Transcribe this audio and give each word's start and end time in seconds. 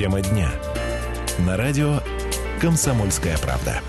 Тема 0.00 0.22
дня. 0.22 0.50
На 1.40 1.58
радио 1.58 2.00
«Комсомольская 2.58 3.36
правда». 3.36 3.82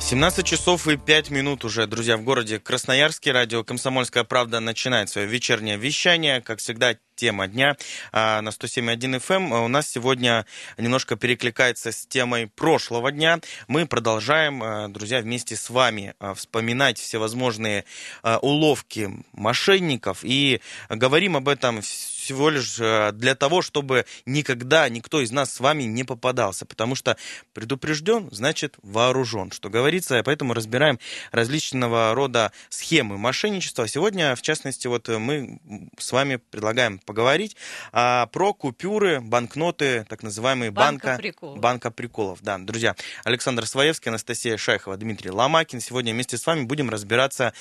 17 0.00 0.46
часов 0.46 0.88
и 0.88 0.96
5 0.96 1.28
минут 1.28 1.62
уже, 1.62 1.86
друзья, 1.86 2.16
в 2.16 2.22
городе 2.22 2.58
Красноярске. 2.58 3.32
Радио 3.32 3.64
«Комсомольская 3.64 4.24
правда» 4.24 4.60
начинает 4.60 5.10
свое 5.10 5.26
вечернее 5.26 5.76
вещание. 5.76 6.40
Как 6.40 6.60
всегда, 6.60 6.96
тема 7.16 7.48
дня 7.48 7.76
а, 8.12 8.40
на 8.40 8.48
107.1 8.48 9.20
FM. 9.20 9.34
Эм. 9.34 9.52
У 9.52 9.68
нас 9.68 9.88
сегодня 9.88 10.46
немножко 10.78 11.16
перекликается 11.16 11.92
с 11.92 12.06
темой 12.06 12.46
прошлого 12.46 13.12
дня. 13.12 13.40
Мы 13.68 13.86
продолжаем, 13.86 14.62
а, 14.62 14.88
друзья, 14.88 15.20
вместе 15.20 15.54
с 15.54 15.68
вами 15.68 16.14
а, 16.18 16.32
вспоминать 16.34 16.98
всевозможные 16.98 17.84
уловки 18.40 19.10
мошенников 19.32 20.20
и 20.22 20.60
говорим 20.88 21.36
об 21.36 21.48
этом 21.48 21.82
всего 22.24 22.48
лишь 22.48 22.78
э, 22.80 23.12
для 23.12 23.34
того, 23.34 23.60
чтобы 23.60 24.06
никогда 24.24 24.88
никто 24.88 25.20
из 25.20 25.30
нас 25.30 25.52
с 25.52 25.60
вами 25.60 25.82
не 25.82 26.04
попадался. 26.04 26.64
Потому 26.64 26.94
что 26.94 27.18
предупрежден, 27.52 28.28
значит 28.32 28.76
вооружен, 28.82 29.50
что 29.50 29.68
говорится. 29.68 30.22
Поэтому 30.24 30.54
разбираем 30.54 30.98
различного 31.32 32.14
рода 32.14 32.50
схемы 32.70 33.18
мошенничества. 33.18 33.86
Сегодня, 33.86 34.34
в 34.36 34.42
частности, 34.42 34.86
вот 34.86 35.08
мы 35.08 35.60
с 35.98 36.12
вами 36.12 36.36
предлагаем 36.50 36.98
поговорить 36.98 37.56
а, 37.92 38.26
про 38.26 38.54
купюры, 38.54 39.20
банкноты, 39.20 40.06
так 40.08 40.22
называемые 40.22 40.70
банка, 40.70 41.08
банка, 41.08 41.22
приколов. 41.22 41.58
банка 41.58 41.90
приколов. 41.90 42.38
Да, 42.42 42.56
друзья, 42.58 42.96
Александр 43.24 43.66
Своевский, 43.66 44.08
Анастасия 44.08 44.56
Шайхова, 44.56 44.96
Дмитрий 44.96 45.30
Ломакин. 45.30 45.80
Сегодня 45.80 46.14
вместе 46.14 46.38
с 46.38 46.46
вами 46.46 46.62
будем 46.62 46.88
разбираться 46.88 47.52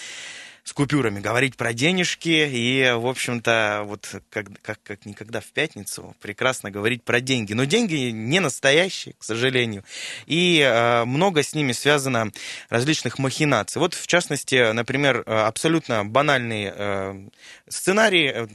с 0.64 0.72
купюрами, 0.72 1.20
говорить 1.20 1.58
про 1.58 1.74
денежки 1.74 2.50
и, 2.50 2.94
в 2.96 3.08
общем-то, 3.08 3.84
вот 3.86 4.10
как, 4.30 4.48
как, 4.62 4.82
как 4.82 5.06
никогда 5.06 5.42
в 5.42 5.48
пятницу 5.48 6.16
прекрасно 6.22 6.72
говорить 6.72 7.04
про 7.04 7.20
деньги. 7.20 7.54
Но 7.54 7.66
деньги 7.66 8.12
не 8.12 8.40
настоящие, 8.40 9.16
к 9.18 9.24
сожалению, 9.24 9.84
и 10.26 10.60
э, 10.60 11.04
много 11.04 11.44
с 11.44 11.54
ними 11.54 11.74
связано 11.74 12.32
различных 12.70 13.20
махинаций. 13.20 13.80
Вот, 13.80 13.94
в 13.94 14.08
частности, 14.08 14.72
например, 14.72 15.24
э, 15.26 15.34
абсолютно 15.34 16.06
банальные 16.06 16.74
э, 16.76 17.28
сценарии 17.68 18.48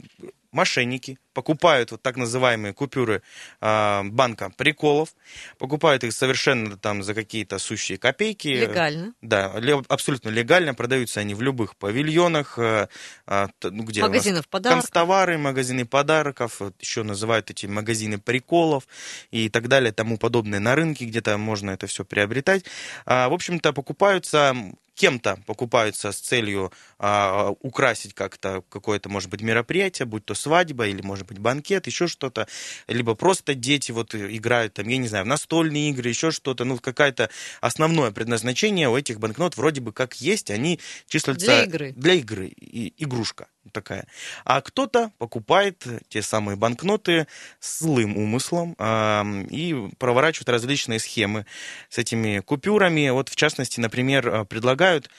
мошенники 0.51 1.17
покупают 1.33 1.91
вот 1.91 2.01
так 2.01 2.17
называемые 2.17 2.73
купюры 2.73 3.21
э, 3.61 4.03
банка 4.03 4.51
приколов, 4.57 5.15
покупают 5.57 6.03
их 6.03 6.13
совершенно 6.13 6.77
там 6.77 7.03
за 7.03 7.13
какие-то 7.13 7.59
сущие 7.59 7.97
копейки. 7.97 8.47
Легально. 8.47 9.13
Да, 9.21 9.53
абсолютно 9.87 10.29
легально, 10.29 10.73
продаются 10.73 11.19
они 11.19 11.35
в 11.35 11.41
любых 11.41 11.75
павильонах, 11.77 12.57
э, 12.57 12.87
э, 13.27 13.47
где 13.61 14.01
Магазинов 14.01 14.47
подарков. 14.47 14.81
Констовары, 14.81 15.37
магазины 15.37 15.85
подарков, 15.85 16.61
еще 16.79 17.03
называют 17.03 17.49
эти 17.51 17.67
магазины 17.67 18.17
приколов 18.17 18.87
и 19.31 19.49
так 19.49 19.67
далее, 19.67 19.91
тому 19.93 20.17
подобное 20.17 20.59
на 20.59 20.75
рынке, 20.75 21.05
где-то 21.05 21.37
можно 21.37 21.71
это 21.71 21.87
все 21.87 22.03
приобретать. 22.03 22.65
А, 23.05 23.29
в 23.29 23.33
общем-то, 23.33 23.71
покупаются 23.73 24.55
кем-то 24.99 25.39
покупаются 25.45 26.11
с 26.11 26.19
целью 26.19 26.73
а, 26.97 27.51
украсить 27.61 28.13
как-то 28.13 28.63
какое-то, 28.67 29.07
может 29.07 29.29
быть, 29.29 29.41
мероприятие, 29.41 30.05
будь 30.05 30.25
то 30.25 30.33
свадьба 30.33 30.87
или, 30.87 31.01
может 31.01 31.25
быть, 31.25 31.39
банкет, 31.39 31.87
еще 31.87 32.07
что-то, 32.07 32.49
либо 32.87 33.15
просто 33.15 33.53
дети 33.55 33.93
вот 33.93 34.13
играют 34.13 34.73
там, 34.73 34.89
я 34.89 34.97
не 34.97 35.07
знаю, 35.07 35.23
в 35.23 35.27
настольные 35.27 35.91
игры, 35.91 36.09
еще 36.09 36.31
что-то, 36.31 36.65
ну, 36.65 36.77
какое-то 36.77 37.29
основное 37.61 38.11
предназначение 38.11 38.89
у 38.89 38.97
этих 38.97 39.19
банкнот 39.19 39.55
вроде 39.55 39.79
бы 39.79 39.93
как 39.93 40.19
есть, 40.19 40.51
они 40.51 40.81
числятся... 41.07 41.45
Для 41.45 41.63
игры. 41.63 41.93
Для 41.95 42.13
игры, 42.15 42.47
и, 42.47 42.93
игрушка 42.97 43.47
такая. 43.69 44.05
А 44.45 44.61
кто-то 44.61 45.11
покупает 45.17 45.85
те 46.09 46.21
самые 46.21 46.55
банкноты 46.55 47.27
с 47.59 47.79
злым 47.79 48.17
умыслом 48.17 48.75
э, 48.77 49.43
и 49.49 49.89
проворачивает 49.97 50.49
различные 50.49 50.99
схемы 50.99 51.45
с 51.89 51.97
этими 51.97 52.39
купюрами. 52.39 53.09
Вот, 53.09 53.29
в 53.29 53.35
частности, 53.35 53.79
например, 53.79 54.45
предлагают 54.45 55.09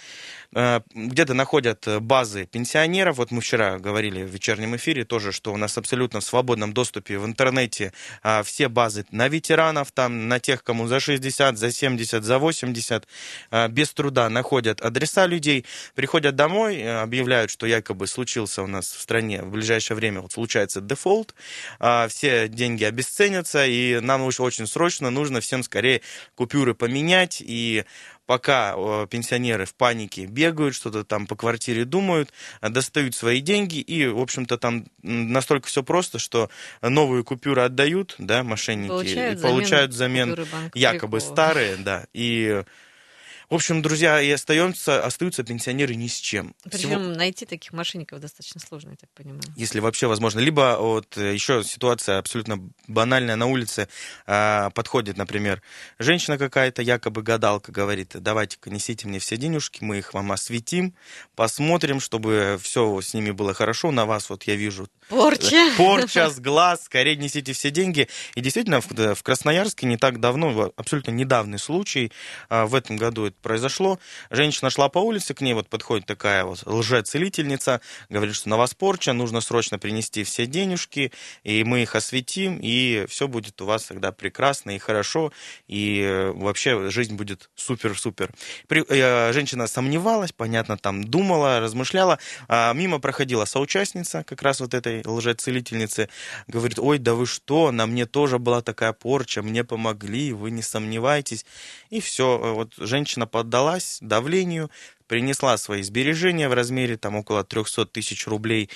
Э, 0.52 0.80
где-то 0.94 1.34
находят 1.34 1.86
э, 1.86 2.00
базы 2.00 2.46
пенсионеров. 2.46 3.18
Вот 3.18 3.30
мы 3.30 3.40
вчера 3.40 3.78
говорили 3.78 4.22
в 4.24 4.30
вечернем 4.30 4.74
эфире 4.76 5.04
тоже, 5.04 5.30
что 5.32 5.52
у 5.52 5.56
нас 5.56 5.78
абсолютно 5.78 6.20
в 6.20 6.24
свободном 6.24 6.72
доступе 6.72 7.18
в 7.18 7.26
интернете 7.26 7.92
а, 8.22 8.42
все 8.42 8.68
базы 8.68 9.06
на 9.12 9.28
ветеранов, 9.28 9.92
там 9.92 10.28
на 10.28 10.40
тех, 10.40 10.64
кому 10.64 10.88
за 10.88 10.98
60, 10.98 11.56
за 11.56 11.70
70, 11.70 12.24
за 12.24 12.38
80, 12.38 13.06
а, 13.50 13.68
без 13.68 13.92
труда 13.92 14.28
находят 14.28 14.80
адреса 14.80 15.26
людей, 15.26 15.64
приходят 15.94 16.34
домой, 16.34 16.78
э, 16.78 17.00
объявляют, 17.00 17.50
что 17.50 17.66
якобы 17.66 18.06
случился 18.40 18.62
у 18.62 18.66
нас 18.66 18.86
в 18.86 19.00
стране 19.00 19.42
в 19.42 19.50
ближайшее 19.50 19.96
время, 19.96 20.20
вот 20.20 20.32
случается 20.32 20.80
дефолт, 20.80 21.34
а, 21.78 22.08
все 22.08 22.48
деньги 22.48 22.84
обесценятся, 22.84 23.66
и 23.66 24.00
нам 24.00 24.22
уж 24.22 24.40
очень 24.40 24.66
срочно 24.66 25.10
нужно 25.10 25.40
всем 25.40 25.62
скорее 25.62 26.00
купюры 26.34 26.74
поменять, 26.74 27.42
и 27.44 27.84
пока 28.26 28.74
пенсионеры 29.10 29.66
в 29.66 29.74
панике 29.74 30.26
бегают, 30.26 30.74
что-то 30.74 31.04
там 31.04 31.26
по 31.26 31.36
квартире 31.36 31.84
думают, 31.84 32.32
достают 32.62 33.14
свои 33.14 33.40
деньги, 33.40 33.78
и, 33.78 34.06
в 34.06 34.20
общем-то, 34.20 34.56
там 34.56 34.86
настолько 35.02 35.66
все 35.66 35.82
просто, 35.82 36.18
что 36.18 36.48
новые 36.80 37.24
купюры 37.24 37.62
отдают, 37.62 38.14
да, 38.18 38.42
мошенники, 38.42 38.88
получают 38.88 39.38
и 39.38 39.42
получают 39.42 39.90
взамен 39.92 40.46
якобы 40.74 41.20
старые, 41.20 41.76
да, 41.76 42.06
и 42.14 42.62
в 43.50 43.54
общем, 43.54 43.82
друзья, 43.82 44.20
и 44.20 44.30
остаются, 44.30 45.04
остаются 45.04 45.42
пенсионеры 45.42 45.96
ни 45.96 46.06
с 46.06 46.14
чем. 46.14 46.54
Причем 46.62 46.88
Всего... 46.88 47.00
найти 47.00 47.46
таких 47.46 47.72
мошенников 47.72 48.20
достаточно 48.20 48.60
сложно, 48.60 48.90
я 48.90 48.96
так 48.96 49.10
понимаю. 49.10 49.42
Если 49.56 49.80
вообще 49.80 50.06
возможно. 50.06 50.38
Либо 50.38 50.76
вот 50.78 51.16
э, 51.16 51.34
еще 51.34 51.64
ситуация 51.64 52.18
абсолютно 52.18 52.70
банальная 52.86 53.34
на 53.34 53.46
улице. 53.46 53.88
А, 54.24 54.70
подходит, 54.70 55.16
например, 55.16 55.62
женщина 55.98 56.38
какая-то, 56.38 56.82
якобы 56.82 57.22
гадалка, 57.22 57.72
говорит, 57.72 58.12
давайте-ка 58.14 58.70
несите 58.70 59.08
мне 59.08 59.18
все 59.18 59.36
денежки, 59.36 59.82
мы 59.82 59.98
их 59.98 60.14
вам 60.14 60.30
осветим, 60.30 60.94
посмотрим, 61.34 61.98
чтобы 61.98 62.56
все 62.62 63.00
с 63.00 63.14
ними 63.14 63.32
было 63.32 63.52
хорошо. 63.52 63.90
На 63.90 64.06
вас 64.06 64.30
вот 64.30 64.44
я 64.44 64.54
вижу 64.54 64.86
Порча. 65.08 65.72
Порча 65.76 66.30
с 66.30 66.38
глаз, 66.38 66.84
скорее 66.84 67.16
несите 67.16 67.52
все 67.52 67.70
деньги. 67.70 68.08
И 68.36 68.40
действительно, 68.40 68.80
в 68.80 69.22
Красноярске 69.24 69.86
не 69.86 69.96
так 69.96 70.20
давно, 70.20 70.72
абсолютно 70.76 71.10
недавний 71.10 71.58
случай, 71.58 72.12
а, 72.48 72.66
в 72.66 72.76
этом 72.76 72.96
году 72.96 73.26
это 73.26 73.39
произошло. 73.40 73.98
Женщина 74.30 74.70
шла 74.70 74.88
по 74.88 74.98
улице, 74.98 75.34
к 75.34 75.40
ней 75.40 75.54
вот 75.54 75.68
подходит 75.68 76.06
такая 76.06 76.44
вот 76.44 76.62
лжецелительница, 76.66 77.80
говорит, 78.08 78.34
что 78.34 78.48
на 78.48 78.56
вас 78.56 78.74
порча, 78.74 79.12
нужно 79.12 79.40
срочно 79.40 79.78
принести 79.78 80.24
все 80.24 80.46
денежки, 80.46 81.12
и 81.42 81.64
мы 81.64 81.82
их 81.82 81.94
осветим, 81.94 82.58
и 82.60 83.06
все 83.08 83.28
будет 83.28 83.60
у 83.60 83.66
вас 83.66 83.84
тогда 83.84 84.12
прекрасно 84.12 84.70
и 84.70 84.78
хорошо, 84.78 85.32
и 85.66 86.00
э, 86.00 86.32
вообще 86.32 86.90
жизнь 86.90 87.16
будет 87.16 87.50
супер-супер. 87.54 88.30
Э, 88.68 89.32
женщина 89.32 89.66
сомневалась, 89.66 90.32
понятно, 90.32 90.76
там 90.76 91.04
думала, 91.04 91.60
размышляла, 91.60 92.18
а 92.48 92.72
мимо 92.72 92.98
проходила 92.98 93.44
соучастница 93.44 94.24
как 94.24 94.42
раз 94.42 94.60
вот 94.60 94.74
этой 94.74 95.02
лжецелительницы, 95.04 96.08
говорит, 96.46 96.78
ой, 96.78 96.98
да 96.98 97.14
вы 97.14 97.26
что, 97.26 97.72
на 97.72 97.86
мне 97.86 98.06
тоже 98.06 98.38
была 98.38 98.62
такая 98.62 98.92
порча, 98.92 99.42
мне 99.42 99.64
помогли, 99.64 100.32
вы 100.32 100.50
не 100.50 100.62
сомневайтесь. 100.62 101.44
И 101.90 102.00
все, 102.00 102.38
вот 102.38 102.74
женщина 102.76 103.26
поддалась 103.30 103.98
давлению, 104.00 104.70
принесла 105.06 105.56
свои 105.58 105.82
сбережения 105.82 106.48
в 106.48 106.54
размере 106.54 106.96
там 106.96 107.16
около 107.16 107.44
300 107.44 107.86
тысяч 107.86 108.26
рублей, 108.26 108.70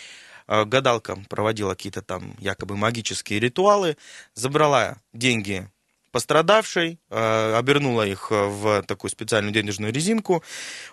э, 0.47 0.65
гадалка 0.65 1.17
проводила 1.29 1.75
какие-то 1.75 2.03
там 2.03 2.37
якобы 2.39 2.77
магические 2.77 3.41
ритуалы, 3.41 3.97
забрала 4.35 4.97
деньги 5.13 5.69
пострадавшей, 6.13 7.01
э, 7.11 7.55
обернула 7.57 8.07
их 8.07 8.31
в 8.31 8.83
такую 8.83 9.11
специальную 9.11 9.53
денежную 9.53 9.93
резинку, 9.93 10.45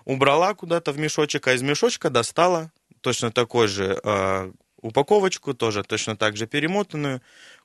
убрала 0.06 0.56
куда-то 0.56 0.92
в 0.92 0.98
мешочек, 0.98 1.48
а 1.48 1.54
из 1.54 1.62
мешочка 1.62 2.10
достала 2.10 2.72
точно 3.02 3.32
такой 3.32 3.68
же 3.68 4.00
э, 4.04 4.52
упаковочку, 4.82 5.54
тоже 5.54 5.84
точно 5.84 6.16
так 6.16 6.38
же 6.38 6.48
перемотанную, 6.48 7.22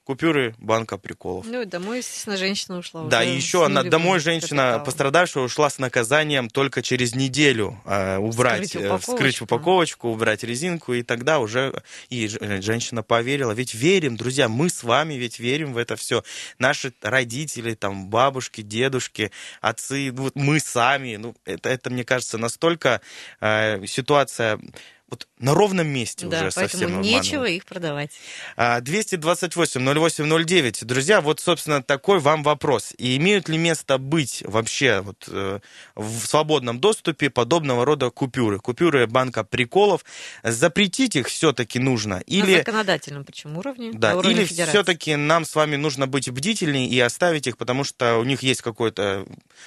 купюры 0.07 0.55
банка 0.59 0.99
приколов. 0.99 1.47
Ну 1.47 1.63
и 1.63 1.65
домой, 1.65 1.99
естественно, 1.99 2.37
женщина 2.37 2.79
ушла. 2.79 3.03
Да, 3.05 3.25
и 3.25 3.35
еще 3.35 3.67
она 3.67 3.83
домой 3.83 4.21
женщина 4.21 4.63
капитал. 4.63 4.85
пострадавшая 4.85 5.45
ушла 5.45 5.69
с 5.69 5.79
наказанием 5.79 6.49
только 6.49 6.81
через 6.81 7.17
неделю 7.17 7.81
э, 7.85 8.17
убрать, 8.19 8.67
вскрыть 8.67 8.85
упаковочку. 8.85 9.13
вскрыть 9.13 9.41
упаковочку, 9.41 10.09
убрать 10.09 10.45
резинку, 10.45 10.95
и 10.95 11.03
тогда 11.03 11.41
уже 11.41 11.83
и 12.09 12.29
женщина 12.61 13.03
поверила. 13.03 13.51
Ведь 13.51 13.75
верим, 13.75 14.17
друзья, 14.17 14.49
мы 14.49 14.71
с 14.71 14.85
вами 14.85 15.15
ведь 15.15 15.41
верим 15.41 15.73
в 15.73 15.77
это 15.77 15.97
все. 15.97 16.23
Наши 16.61 16.93
родители, 17.03 17.75
там, 17.75 18.07
бабушки, 18.07 18.61
дедушки, 18.61 19.33
отцы, 19.61 20.13
вот 20.13 20.37
мы 20.37 20.61
сами. 20.61 21.17
Ну, 21.17 21.35
это, 21.45 21.69
это 21.69 21.91
мне 21.91 22.05
кажется, 22.05 22.39
настолько 22.39 23.01
э, 23.41 23.85
ситуация 23.87 24.61
вот 25.09 25.29
на 25.39 25.55
ровном 25.55 25.87
месте 25.87 26.27
Да, 26.27 26.47
уже 26.47 26.51
поэтому 26.55 26.81
совсем 26.83 27.01
нечего 27.01 27.21
обманывают. 27.21 27.57
их 27.57 27.65
продавать. 27.65 28.11
А, 28.57 28.81
228-08-09. 28.81 30.85
Друзья, 30.85 31.21
вот, 31.21 31.41
собственно, 31.41 31.83
такой 31.83 32.19
вам 32.19 32.43
вопрос. 32.43 32.93
И 32.99 33.17
имеют 33.17 33.49
ли 33.49 33.59
место 33.59 33.99
быть 33.99 34.43
вообще 34.47 35.01
вот, 35.01 35.25
э, 35.29 35.61
в 35.95 36.27
свободном 36.27 36.81
доступе 36.81 37.31
подобного 37.31 37.85
рода 37.85 38.11
купюры? 38.11 38.59
Купюры 38.59 39.07
банка 39.07 39.45
приколов. 39.45 40.05
Запретить 40.43 41.17
их 41.17 41.29
все-таки 41.29 41.79
нужно? 41.79 42.17
На 42.17 42.21
Или, 42.21 42.59
законодательном 42.59 43.25
причем 43.25 43.57
уровне? 43.59 43.91
да, 43.93 44.13
на 44.13 44.19
уровне 44.19 44.39
или 44.39 44.45
федерации. 44.45 44.73
все-таки 44.73 45.17
нам 45.17 45.45
с 45.45 45.55
вами 45.55 45.77
нужно 45.77 46.07
быть 46.07 46.31
бдительнее 46.31 46.89
и 46.89 46.99
оставить 47.01 47.47
их, 47.47 47.57
потому 47.59 47.85
что 47.85 48.17
у 48.19 48.25
них 48.25 48.43
есть 48.43 48.63
какое-то, 48.63 49.27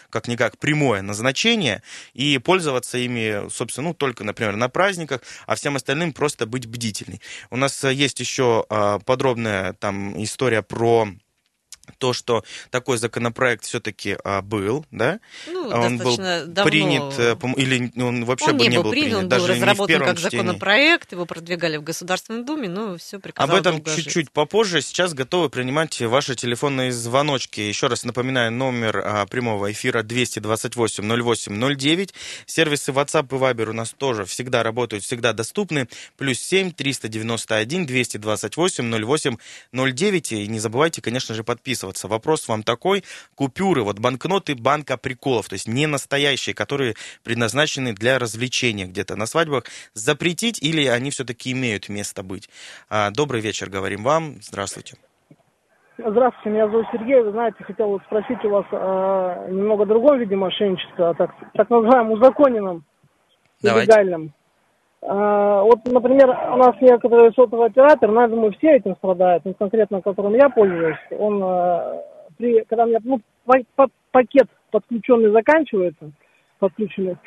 как-никак, 0.10 0.58
прямое 0.58 1.02
назначение, 1.02 1.82
и 2.14 2.38
пользоваться 2.40 2.98
ими, 2.98 3.50
собственно, 3.50 3.90
ну, 3.90 3.94
только, 3.94 4.24
например, 4.24 4.56
на 4.56 4.70
праздниках, 4.70 5.22
а 5.46 5.56
всем 5.56 5.76
остальным 5.76 6.14
просто 6.14 6.46
быть 6.46 6.66
бдительней. 6.66 7.22
У 7.50 7.58
нас 7.58 7.84
э, 7.84 7.94
есть 7.94 8.20
еще 8.20 8.66
э, 8.70 9.00
подробная 9.06 9.74
там 9.74 10.22
история 10.22 10.62
про 10.62 11.08
то, 11.98 12.14
что 12.14 12.44
такой 12.70 12.98
законопроект 12.98 13.66
все-таки 13.66 14.18
был, 14.44 14.86
да? 14.92 15.20
Ну, 15.48 15.70
он 15.70 15.98
был 15.98 16.18
давно. 16.18 16.64
принят, 16.64 17.14
э, 17.18 17.36
или 17.58 17.92
он 18.02 18.26
вообще 18.26 18.52
он 18.52 18.58
бы 18.58 18.68
не 18.68 18.78
был 18.78 18.84
был 18.84 18.92
принят, 18.92 19.08
принят, 19.08 19.24
он 19.24 19.30
даже 19.30 19.48
был 19.48 19.54
разработан 19.54 20.00
как 20.00 20.18
чтении. 20.18 20.38
законопроект, 20.38 21.12
его 21.12 21.26
продвигали 21.26 21.78
в 21.78 21.84
Государственной 21.84 22.44
Думе, 22.44 22.70
но 22.70 22.98
все 22.98 23.18
Об 23.18 23.24
приказал 23.24 23.58
этом 23.58 23.84
жить. 23.86 23.96
чуть-чуть 23.96 24.32
попозже. 24.32 24.82
Сейчас 24.82 25.14
готовы 25.14 25.50
принимать 25.50 26.00
ваши 26.02 26.36
телефонные 26.36 26.92
звоночки. 26.92 27.62
Еще 27.62 27.88
раз 27.88 28.04
напоминаю, 28.04 28.52
номер 28.52 29.02
а, 29.04 29.26
прямого 29.26 29.72
эфира 29.72 30.04
228-08-09. 30.04 32.12
Сервисы 32.46 32.92
WhatsApp 32.92 33.26
и 33.26 33.40
Viber 33.40 33.70
у 33.70 33.74
нас 33.74 33.94
тоже 33.98 34.26
всегда 34.26 34.64
работают, 34.64 35.04
всегда 35.04 35.34
доступны. 35.34 35.88
Плюс 36.18 36.40
7 36.40 36.72
391 36.72 37.86
228 37.86 39.06
08 39.06 39.38
09. 39.74 40.32
И 40.32 40.48
не 40.48 40.60
забывайте, 40.60 41.02
конечно 41.02 41.36
же, 41.36 41.44
подписываться. 41.44 41.79
Вопрос 42.08 42.48
вам 42.48 42.64
такой. 42.64 43.04
Купюры, 43.36 43.84
вот 43.84 44.00
банкноты 44.00 44.56
банка 44.56 44.98
приколов, 44.98 45.48
то 45.48 45.54
есть 45.54 45.68
не 45.68 45.88
настоящие, 45.88 46.54
которые 46.54 46.96
предназначены 47.24 47.94
для 47.94 48.20
развлечения 48.20 48.86
где-то 48.86 49.16
на 49.16 49.26
свадьбах, 49.26 49.66
запретить 49.94 50.62
или 50.62 50.86
они 50.86 51.12
все-таки 51.12 51.52
имеют 51.52 51.90
место 51.90 52.24
быть? 52.24 52.50
А, 52.90 53.12
Добрый 53.12 53.42
вечер, 53.42 53.70
говорим 53.70 54.04
вам. 54.04 54.36
Здравствуйте. 54.42 54.96
Здравствуйте, 55.98 56.50
меня 56.50 56.70
зовут 56.70 56.86
Сергей. 56.94 57.22
Вы 57.22 57.32
знаете, 57.32 57.62
хотел 57.64 57.90
вот 57.90 58.02
спросить 58.04 58.44
у 58.46 58.50
вас 58.50 58.66
о 58.72 59.48
немного 59.50 59.86
другом 59.86 60.18
виде 60.20 60.36
мошенничества, 60.36 61.10
о 61.10 61.14
так, 61.14 61.32
так 61.54 61.70
называемом 61.70 62.14
узаконенном, 62.14 62.86
Давайте. 63.62 63.92
легальном. 63.92 64.34
А, 65.02 65.62
вот, 65.64 65.80
например, 65.86 66.30
у 66.30 66.58
нас 66.58 66.76
некоторые 66.82 67.32
сотовый 67.32 67.68
оператор, 67.68 68.12
но 68.12 68.22
я 68.22 68.28
думаю, 68.28 68.54
все 68.54 68.76
этим 68.76 68.96
страдают, 68.98 69.46
ну, 69.46 69.54
конкретно 69.54 70.02
которым 70.02 70.34
я 70.34 70.50
пользуюсь, 70.50 70.98
он, 71.18 71.42
э, 71.42 72.02
при, 72.38 72.66
когда 72.66 72.84
у 72.84 72.88
меня 72.88 73.00
ну, 73.04 73.22
па- 73.46 73.64
па- 73.76 73.88
пакет 74.12 74.48
подключенный 74.72 75.32
заканчивается, 75.32 76.12
подключенный, 76.60 77.18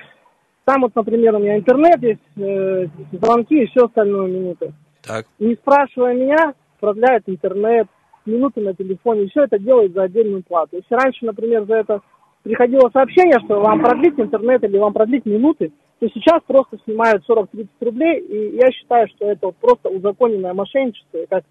там 0.64 0.82
вот, 0.82 0.94
например, 0.94 1.34
у 1.34 1.38
меня 1.38 1.56
интернет 1.56 2.02
есть, 2.02 2.20
э, 2.36 2.88
звонки 3.12 3.62
и 3.62 3.66
все 3.66 3.86
остальное 3.86 4.28
минуты 4.28 4.74
Так. 5.02 5.26
не 5.38 5.54
спрашивая 5.54 6.14
меня, 6.14 6.54
продляет 6.78 7.22
интернет, 7.26 7.88
минуты 8.26 8.60
на 8.60 8.74
телефоне, 8.74 9.28
все 9.28 9.44
это 9.44 9.58
делает 9.58 9.92
за 9.94 10.02
отдельную 10.02 10.42
плату. 10.42 10.76
Если 10.76 10.94
раньше, 10.94 11.24
например, 11.24 11.64
за 11.64 11.76
это 11.76 12.00
приходило 12.42 12.90
сообщение, 12.92 13.38
что 13.44 13.60
вам 13.60 13.80
продлить 13.80 14.18
интернет 14.18 14.62
или 14.64 14.76
вам 14.76 14.92
продлить 14.92 15.24
минуты, 15.24 15.72
то 16.02 16.08
сейчас 16.14 16.42
просто 16.48 16.78
снимают 16.84 17.22
40-30 17.28 17.68
рублей, 17.80 18.18
и 18.20 18.56
я 18.56 18.72
считаю, 18.72 19.06
что 19.14 19.30
это 19.30 19.46
вот 19.46 19.56
просто 19.58 19.88
узаконенное 19.88 20.52
мошенничество, 20.52 21.18
и 21.18 21.26
как 21.26 21.44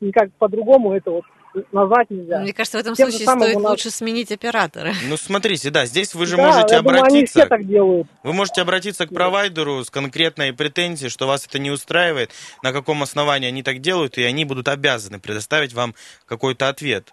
никак 0.00 0.30
по-другому 0.38 0.92
это 0.92 1.10
вот 1.10 1.24
назвать 1.72 2.08
нельзя. 2.10 2.38
Мне 2.40 2.52
кажется, 2.52 2.78
в 2.78 2.80
этом 2.82 2.94
Тем 2.94 3.10
случае 3.10 3.26
стоит 3.28 3.54
нас- 3.58 3.70
лучше 3.70 3.90
сменить 3.90 4.30
оператора. 4.30 4.92
Ну, 5.08 5.16
смотрите, 5.16 5.70
да, 5.70 5.86
здесь 5.86 6.14
вы 6.14 6.26
же 6.26 6.36
Да, 6.36 6.42
можете 6.44 6.74
я 6.76 6.82
думаю, 6.82 6.98
они 7.02 7.06
обратиться. 7.16 7.40
все 7.40 7.48
так 7.48 7.66
делают. 7.66 8.06
Вы 8.22 8.32
можете 8.32 8.60
обратиться 8.60 9.06
к 9.08 9.12
провайдеру 9.12 9.82
с 9.82 9.90
конкретной 9.90 10.52
претензией, 10.52 11.08
что 11.10 11.26
вас 11.26 11.44
это 11.46 11.58
не 11.58 11.72
устраивает, 11.72 12.30
на 12.62 12.72
каком 12.72 13.02
основании 13.02 13.48
они 13.48 13.64
так 13.64 13.80
делают, 13.80 14.18
и 14.18 14.22
они 14.22 14.44
будут 14.44 14.68
обязаны 14.68 15.18
предоставить 15.18 15.72
вам 15.74 15.94
какой-то 16.26 16.68
ответ, 16.68 17.10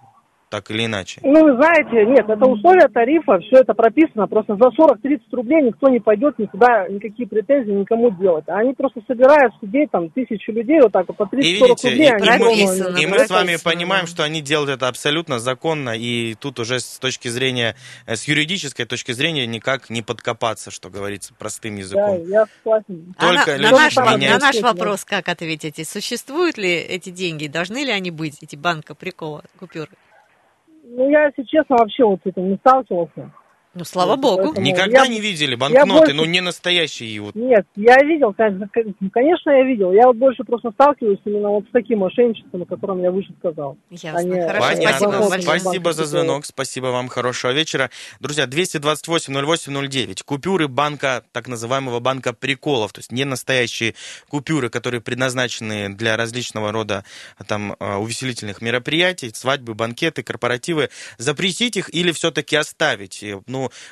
так 0.54 0.70
или 0.70 0.86
иначе. 0.86 1.20
Ну, 1.24 1.46
вы 1.46 1.56
знаете, 1.56 2.06
нет, 2.06 2.30
это 2.30 2.46
условия 2.46 2.88
тарифа, 2.88 3.40
все 3.40 3.62
это 3.62 3.74
прописано, 3.74 4.28
просто 4.28 4.56
за 4.56 4.68
40-30 4.68 5.22
рублей 5.32 5.64
никто 5.64 5.90
не 5.90 6.00
пойдет 6.00 6.38
никуда, 6.38 6.88
никакие 6.90 7.28
претензии 7.28 7.72
никому 7.72 8.12
делать. 8.12 8.44
А 8.48 8.60
они 8.60 8.76
просто 8.76 9.02
собирают 9.08 9.52
людей, 9.64 9.88
там, 9.92 10.12
тысячи 10.12 10.52
людей, 10.52 10.80
вот 10.80 10.92
так 10.92 11.08
вот 11.08 11.18
по 11.18 11.24
30-40 11.24 11.40
И 11.42 11.54
видите, 11.54 11.90
рублей. 11.90 12.06
и, 12.06 12.12
они 12.12 12.44
прописано, 12.44 12.98
и 13.00 13.06
мы 13.08 13.20
с 13.26 13.32
вами 13.32 13.56
понимаем, 13.64 14.06
да. 14.06 14.12
что 14.12 14.24
они 14.24 14.42
делают 14.42 14.70
это 14.70 14.88
абсолютно 14.90 15.40
законно, 15.40 15.98
и 15.98 16.36
тут 16.36 16.60
уже 16.60 16.80
с 16.80 17.00
точки 17.00 17.30
зрения, 17.30 17.76
э, 18.06 18.16
с 18.16 18.28
юридической 18.28 18.86
точки 18.86 19.12
зрения 19.12 19.48
никак 19.48 19.90
не 19.90 20.04
подкопаться, 20.04 20.70
что 20.70 20.92
говорится 20.92 21.34
простым 21.34 21.78
Да, 21.78 21.80
языком. 21.82 22.28
я 22.28 22.46
согласен. 22.64 23.16
А 23.18 23.26
на, 23.26 23.38
Только 23.40 23.58
на 23.58 23.72
наш, 23.72 23.96
на 23.96 24.38
наш 24.38 24.62
вопрос 24.62 25.04
как 25.04 25.30
ответите? 25.30 25.84
Существуют 25.84 26.60
ли 26.60 26.70
эти 26.76 27.10
деньги? 27.10 27.48
Должны 27.48 27.84
ли 27.84 27.90
они 27.90 28.12
быть, 28.12 28.44
эти 28.44 28.56
банка 28.56 28.94
прикола, 28.94 29.44
купюры? 29.60 29.90
Ну, 30.84 31.10
я, 31.10 31.26
если 31.28 31.44
честно, 31.44 31.78
вообще 31.78 32.04
вот 32.04 32.20
с 32.24 32.28
этим 32.28 32.50
не 32.50 32.58
сталкивался. 32.58 33.32
Ну, 33.76 33.86
слава 33.86 34.12
Вот, 34.12 34.20
богу. 34.20 34.44
поэтому 34.44 34.66
Никогда 34.68 35.04
я- 35.04 35.08
не 35.08 35.20
видели 35.20 35.56
банкноты, 35.56 35.90
больше- 35.90 36.14
ну 36.14 36.26
не 36.26 36.42
настоящие. 36.42 37.20
Вот. 37.22 37.34
Нет, 37.34 37.66
я 37.76 37.98
видел, 38.04 38.32
конечно, 38.34 38.68
к- 38.68 39.10
конечно, 39.12 39.50
я 39.50 39.64
видел. 39.64 39.92
Я 39.94 40.06
вот 40.08 40.18
больше 40.18 40.44
просто 40.44 40.70
сталкиваюсь 40.72 41.18
именно 41.26 41.50
вот 41.50 41.64
с 41.66 41.72
таким 41.72 42.00
мошенничеством, 42.00 42.62
о 42.62 42.66
котором 42.66 43.02
я 43.02 43.10
выше 43.12 43.34
сказал. 43.40 43.76
Ясно. 43.90 44.20
Они- 44.20 44.42
Хорошо, 44.42 44.60
Понятно. 44.68 44.90
спасибо 44.98 45.10
вам 45.10 45.30
большое. 45.30 45.60
Спасибо 45.60 45.94
за 45.94 46.06
звонок, 46.06 46.46
спасибо 46.46 46.86
вам, 46.88 47.08
хорошего 47.08 47.52
вечера. 47.52 47.90
Друзья, 48.20 48.46
228-08-09, 48.46 50.22
купюры 50.24 50.68
банка, 50.68 51.24
так 51.32 51.48
называемого 51.48 52.00
банка 52.00 52.34
приколов, 52.34 52.94
то 52.94 53.00
есть 53.00 53.12
не 53.12 53.26
настоящие 53.26 53.96
купюры, 54.30 54.70
которые 54.70 55.02
предназначены 55.02 55.90
для 55.90 56.16
различного 56.16 56.72
рода 56.72 57.04
там 57.48 57.76
э, 57.80 57.96
увеселительных 57.96 58.62
мероприятий, 58.62 59.32
свадьбы, 59.34 59.74
банкеты, 59.74 60.22
корпоративы. 60.24 60.90
Запретить 61.18 61.76
их 61.78 61.94
или 61.94 62.12
все-таки 62.12 62.56
оставить? 62.56 63.24
И, 63.24 63.36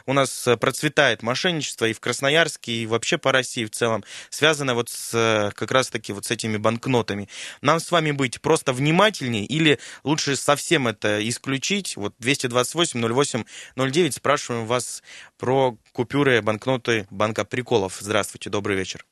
У 0.05 0.13
нас 0.13 0.47
э, 0.47 0.57
процветает 0.57 1.23
мошенничество 1.23 1.85
и 1.85 1.93
в 1.93 1.99
Красноярске, 1.99 2.71
и 2.71 2.85
вообще 2.85 3.17
по 3.17 3.31
России 3.31 3.65
в 3.65 3.71
целом, 3.71 4.03
связано 4.29 4.73
вот 4.75 4.89
с, 4.89 5.11
э, 5.13 5.51
как 5.55 5.71
раз-таки 5.71 6.13
вот 6.13 6.25
с 6.25 6.31
этими 6.31 6.57
банкнотами. 6.57 7.29
Нам 7.61 7.79
с 7.79 7.91
вами 7.91 8.11
быть 8.11 8.41
просто 8.41 8.73
внимательнее 8.73 9.45
или 9.45 9.79
лучше 10.03 10.35
совсем 10.35 10.87
это 10.87 11.27
исключить? 11.27 11.95
Вот 11.97 12.13
228-08-09 12.21 14.11
спрашиваем 14.11 14.65
вас 14.65 15.03
про 15.37 15.75
купюры, 15.93 16.41
банкноты 16.41 17.07
банка 17.11 17.45
приколов. 17.45 17.97
Здравствуйте, 17.99 18.49
добрый 18.49 18.75
вечер. 18.77 19.05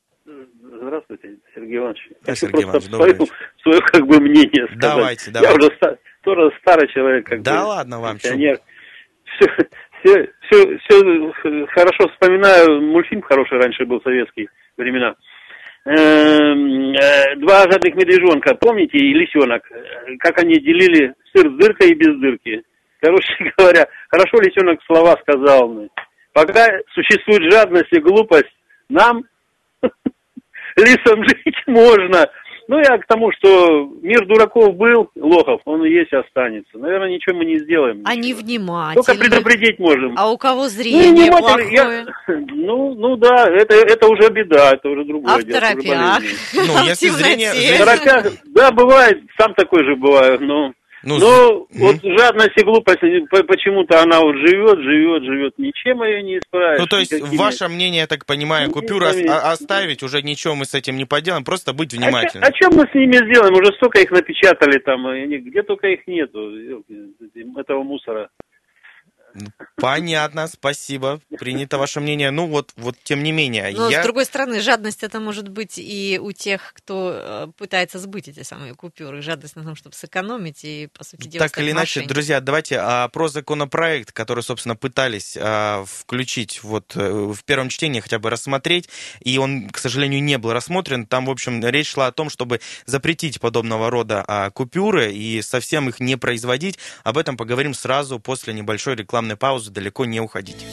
Здравствуйте, 0.82 1.38
Сергей 1.54 1.78
Иванович. 1.78 2.10
Да, 2.24 2.36
Сергей 2.36 2.64
Иванович, 2.64 2.90
добрый 2.90 3.16
свое, 3.16 3.30
вечер. 3.30 3.36
свое 3.62 3.82
как 3.82 4.08
бы 4.08 4.20
мнение 4.20 4.66
сказать. 4.66 4.80
Давайте, 4.80 5.26
Я 5.28 5.32
давайте. 5.32 5.60
уже 5.60 5.76
ста- 5.76 5.98
тоже 6.24 6.52
старый 6.62 6.88
человек, 6.94 7.26
как 7.28 7.42
Да 7.42 7.62
бы. 7.62 7.68
ладно 7.68 8.00
вам, 8.00 8.18
пенсионер. 8.18 8.60
Все, 9.26 9.48
все, 10.04 10.32
все, 10.42 10.80
все 10.88 11.68
хорошо 11.68 12.10
вспоминаю. 12.10 12.82
Мультфильм 12.82 13.22
хороший 13.22 13.60
раньше 13.60 13.86
был, 13.86 14.02
советский 14.02 14.50
времена. 14.78 15.16
Эм, 15.86 16.94
э, 16.94 17.36
Два 17.38 17.64
жадных 17.64 17.96
медвежонка, 17.96 18.56
помните, 18.56 18.98
и 18.98 19.14
лисенок, 19.14 19.64
Э, 19.72 20.18
как 20.20 20.40
они 20.40 20.56
делили 20.56 21.14
сыр 21.34 21.50
с 21.52 21.58
дыркой 21.58 21.90
и 21.90 21.96
без 21.96 22.20
дырки. 22.20 22.64
Короче 23.02 23.34
говоря, 23.58 23.88
хорошо 24.10 24.38
лисенок 24.42 24.80
слова 24.86 25.16
сказал. 25.22 25.88
Пока 26.34 26.68
существует 26.94 27.52
жадность 27.52 27.92
и 27.92 28.00
глупость, 28.00 28.54
нам, 28.90 29.24
лисам, 30.76 31.24
жить 31.28 31.64
можно. 31.68 32.30
Ну, 32.70 32.78
я 32.78 33.00
к 33.00 33.08
тому, 33.08 33.32
что 33.32 33.90
мир 34.04 34.28
дураков 34.28 34.76
был, 34.76 35.10
лохов, 35.16 35.60
он 35.66 35.84
и 35.86 35.90
есть 35.90 36.12
и 36.14 36.18
останется. 36.18 36.78
Наверное, 36.78 37.10
ничего 37.10 37.36
мы 37.38 37.46
не 37.46 37.58
сделаем. 37.58 38.04
Они 38.06 38.30
Ничего. 38.30 38.42
внимательны. 38.42 39.04
Только 39.04 39.20
предупредить 39.20 39.80
можем. 39.80 40.14
А 40.16 40.30
у 40.32 40.38
кого 40.38 40.64
Ну, 40.66 40.70
зрение 40.70 41.32
внимательно, 41.32 41.40
плохое? 41.40 41.74
я- 41.74 42.06
ну, 42.54 42.94
ну 42.94 43.16
да, 43.18 43.48
это, 43.50 43.74
это 43.74 44.08
уже 44.08 44.30
беда, 44.32 44.74
это 44.74 44.88
уже 44.88 45.04
другое 45.04 45.34
А 45.34 45.38
в 45.40 45.44
дело. 45.44 45.58
это 45.58 45.66
уже 45.66 45.82
торопях? 45.82 46.20
Ну, 46.54 46.62
В 46.62 46.86
если 46.86 47.10
зрение-? 47.10 47.74
В 47.74 47.78
торопях, 47.80 48.34
да, 48.46 48.72
бывает, 48.72 49.20
сам 49.40 49.56
такой 49.56 49.84
же 49.84 49.96
бываю, 49.96 50.40
но... 50.40 50.72
Ну, 51.04 51.18
Но 51.18 51.68
с- 51.72 51.80
вот 51.80 51.96
жадность 52.04 52.58
и 52.58 52.64
глупость, 52.64 53.00
почему-то 53.48 54.02
она 54.02 54.20
вот 54.20 54.36
живет, 54.36 54.80
живет, 54.80 55.24
живет. 55.24 55.54
Ничем 55.58 56.04
ее 56.04 56.22
не 56.24 56.38
исправишь. 56.40 56.80
Ну, 56.80 56.88
то 56.88 56.98
есть, 57.00 57.12
никакими- 57.14 57.38
ваше 57.38 57.68
мнение, 57.70 58.02
я 58.02 58.08
так 58.08 58.26
понимаю, 58.26 58.68
никакими- 58.68 59.28
а- 59.30 59.52
оставить, 59.54 60.04
уже 60.04 60.22
ничего 60.22 60.56
мы 60.56 60.66
с 60.66 60.74
этим 60.74 60.98
не 60.98 61.06
поделаем, 61.06 61.44
просто 61.44 61.74
быть 61.74 61.94
А, 61.94 61.98
внимательным. 61.98 62.44
чё- 62.44 62.68
а 62.68 62.70
что 62.70 62.78
мы 62.78 62.88
с 62.90 62.94
ними 62.94 63.16
сделаем? 63.30 63.54
Уже 63.54 63.74
столько 63.74 64.00
их 64.02 64.12
напечатали 64.12 64.80
там, 64.80 65.06
где 65.30 65.64
только 65.64 65.88
их 65.88 66.06
нету, 66.08 66.84
этого 67.58 67.84
мусора. 67.84 68.30
Понятно, 69.76 70.48
спасибо. 70.48 71.22
Принято 71.38 71.78
ваше 71.78 72.00
мнение. 72.00 72.32
Ну 72.32 72.48
вот, 72.48 72.74
вот 72.76 72.96
тем 73.04 73.24
не 73.24 73.32
менее. 73.32 73.72
Но, 73.76 73.90
я... 73.90 74.02
с 74.02 74.04
другой 74.04 74.26
стороны, 74.26 74.62
жадность 74.62 75.04
это 75.04 75.20
может 75.20 75.48
быть 75.50 75.78
и 75.78 76.20
у 76.22 76.32
тех, 76.32 76.74
кто 76.74 77.14
э, 77.14 77.48
пытается 77.58 78.00
сбыть 78.00 78.28
эти 78.28 78.44
самые 78.44 78.76
купюры. 78.76 79.22
Жадность 79.22 79.56
на 79.56 79.64
том, 79.64 79.76
чтобы 79.76 79.96
сэкономить 79.96 80.64
и, 80.64 80.90
по 80.98 81.04
сути 81.04 81.28
дела, 81.28 81.48
Так 81.48 81.58
или 81.60 81.72
иначе, 81.72 82.02
друзья, 82.02 82.42
давайте 82.42 82.78
а, 82.80 83.08
про 83.08 83.28
законопроект, 83.28 84.12
который, 84.12 84.44
собственно, 84.44 84.76
пытались 84.76 85.38
а, 85.40 85.86
включить 85.86 86.64
вот 86.64 86.94
э, 86.96 87.10
в 87.10 87.44
первом 87.46 87.70
чтении, 87.70 88.00
хотя 88.00 88.20
бы 88.20 88.30
рассмотреть, 88.30 88.90
и 89.22 89.38
он, 89.38 89.70
к 89.70 89.78
сожалению, 89.78 90.22
не 90.22 90.38
был 90.38 90.54
рассмотрен. 90.54 91.06
Там, 91.06 91.26
в 91.26 91.30
общем, 91.30 91.66
речь 91.66 91.92
шла 91.92 92.08
о 92.08 92.12
том, 92.12 92.30
чтобы 92.30 92.60
запретить 92.86 93.40
подобного 93.40 93.90
рода 93.90 94.24
а, 94.28 94.50
купюры 94.50 95.12
и 95.14 95.42
совсем 95.42 95.88
их 95.90 96.00
не 96.00 96.18
производить. 96.18 96.78
Об 97.04 97.18
этом 97.18 97.38
поговорим 97.38 97.74
сразу 97.74 98.20
после 98.20 98.54
небольшой 98.54 98.96
рекламной 99.20 99.36
паузы. 99.36 99.72
Далеко 99.72 100.06
не 100.06 100.22
уходить. 100.22 100.66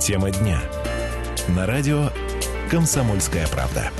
Тема 0.00 0.30
дня. 0.30 0.60
На 1.48 1.66
радио 1.66 2.10
«Комсомольская 2.70 3.46
правда». 3.48 3.90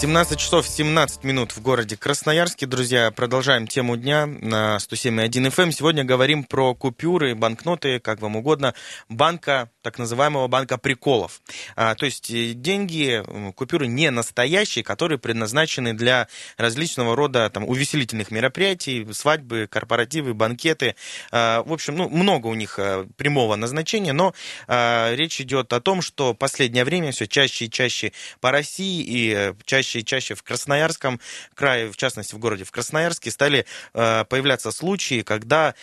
17 0.00 0.38
часов 0.38 0.68
17 0.68 1.24
минут 1.24 1.50
в 1.50 1.60
городе 1.60 1.96
Красноярске. 1.96 2.66
Друзья, 2.66 3.10
продолжаем 3.10 3.66
тему 3.66 3.96
дня 3.96 4.26
на 4.26 4.76
107.1 4.76 5.28
FM. 5.28 5.62
Эм. 5.64 5.72
Сегодня 5.72 6.04
говорим 6.04 6.44
про 6.44 6.72
купюры, 6.72 7.34
банкноты, 7.34 7.98
как 7.98 8.20
вам 8.20 8.36
угодно, 8.36 8.74
банка, 9.08 9.72
так 9.82 9.98
называемого 9.98 10.46
банка 10.46 10.78
приколов. 10.78 11.40
А, 11.74 11.96
то 11.96 12.04
есть 12.04 12.30
э, 12.30 12.52
деньги, 12.52 13.24
купюры 13.56 13.88
не 13.88 14.12
настоящие, 14.12 14.84
которые 14.84 15.18
предназначены 15.18 15.94
для 15.94 16.28
различного 16.58 17.16
рода 17.16 17.50
там, 17.50 17.64
увеселительных 17.68 18.30
мероприятий, 18.30 19.04
свадьбы, 19.12 19.66
корпоративы, 19.68 20.32
банкеты. 20.32 20.94
А, 21.32 21.64
в 21.64 21.72
общем, 21.72 21.96
ну, 21.96 22.08
много 22.08 22.46
у 22.46 22.54
них 22.54 22.78
а, 22.78 23.04
прямого 23.16 23.56
назначения, 23.56 24.12
но 24.12 24.32
а, 24.68 25.12
речь 25.16 25.40
идет 25.40 25.72
о 25.72 25.80
том, 25.80 26.02
что 26.02 26.34
последнее 26.34 26.84
время 26.84 27.10
все 27.10 27.26
чаще 27.26 27.64
и 27.64 27.70
чаще 27.70 28.12
по 28.40 28.52
России 28.52 29.02
и 29.02 29.34
э, 29.36 29.54
чаще 29.64 29.87
чаще 29.88 30.00
и 30.00 30.04
чаще 30.04 30.34
в 30.34 30.42
Красноярском 30.42 31.20
крае, 31.54 31.90
в 31.90 31.96
частности 31.96 32.34
в 32.34 32.38
городе 32.38 32.64
в 32.64 32.70
Красноярске, 32.70 33.30
стали 33.30 33.64
э, 33.94 34.24
появляться 34.24 34.70
случаи, 34.70 35.22
когда 35.22 35.74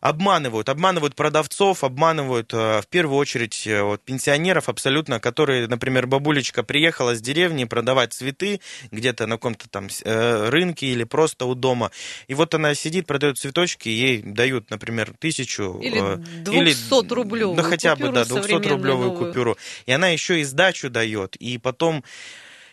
обманывают, 0.00 0.68
обманывают 0.68 1.14
продавцов, 1.14 1.84
обманывают 1.84 2.52
э, 2.52 2.80
в 2.80 2.86
первую 2.88 3.18
очередь 3.18 3.66
э, 3.66 3.82
вот, 3.82 4.02
пенсионеров 4.02 4.68
абсолютно, 4.68 5.20
которые, 5.20 5.66
например, 5.66 6.06
бабулечка 6.06 6.62
приехала 6.62 7.14
с 7.14 7.20
деревни 7.20 7.64
продавать 7.64 8.12
цветы 8.12 8.60
где-то 8.90 9.26
на 9.26 9.36
каком-то 9.36 9.68
там 9.68 9.88
э, 10.04 10.48
рынке 10.48 10.86
или 10.86 11.04
просто 11.04 11.46
у 11.46 11.54
дома, 11.54 11.90
и 12.28 12.34
вот 12.34 12.54
она 12.54 12.74
сидит, 12.74 13.06
продает 13.06 13.38
цветочки, 13.38 13.88
ей 13.88 14.22
дают, 14.22 14.70
например, 14.70 15.12
тысячу 15.18 15.78
или 15.80 16.16
200 16.44 17.12
рублевую 17.12 17.56
да 17.56 17.62
хотя 17.62 17.96
бы 17.96 18.10
да 18.10 18.24
200 18.24 18.68
рублевую 18.68 19.12
купюру, 19.12 19.56
и 19.86 19.92
она 19.92 20.08
еще 20.08 20.40
и 20.40 20.44
сдачу 20.44 20.90
дает, 20.90 21.36
и 21.36 21.58
потом 21.58 22.04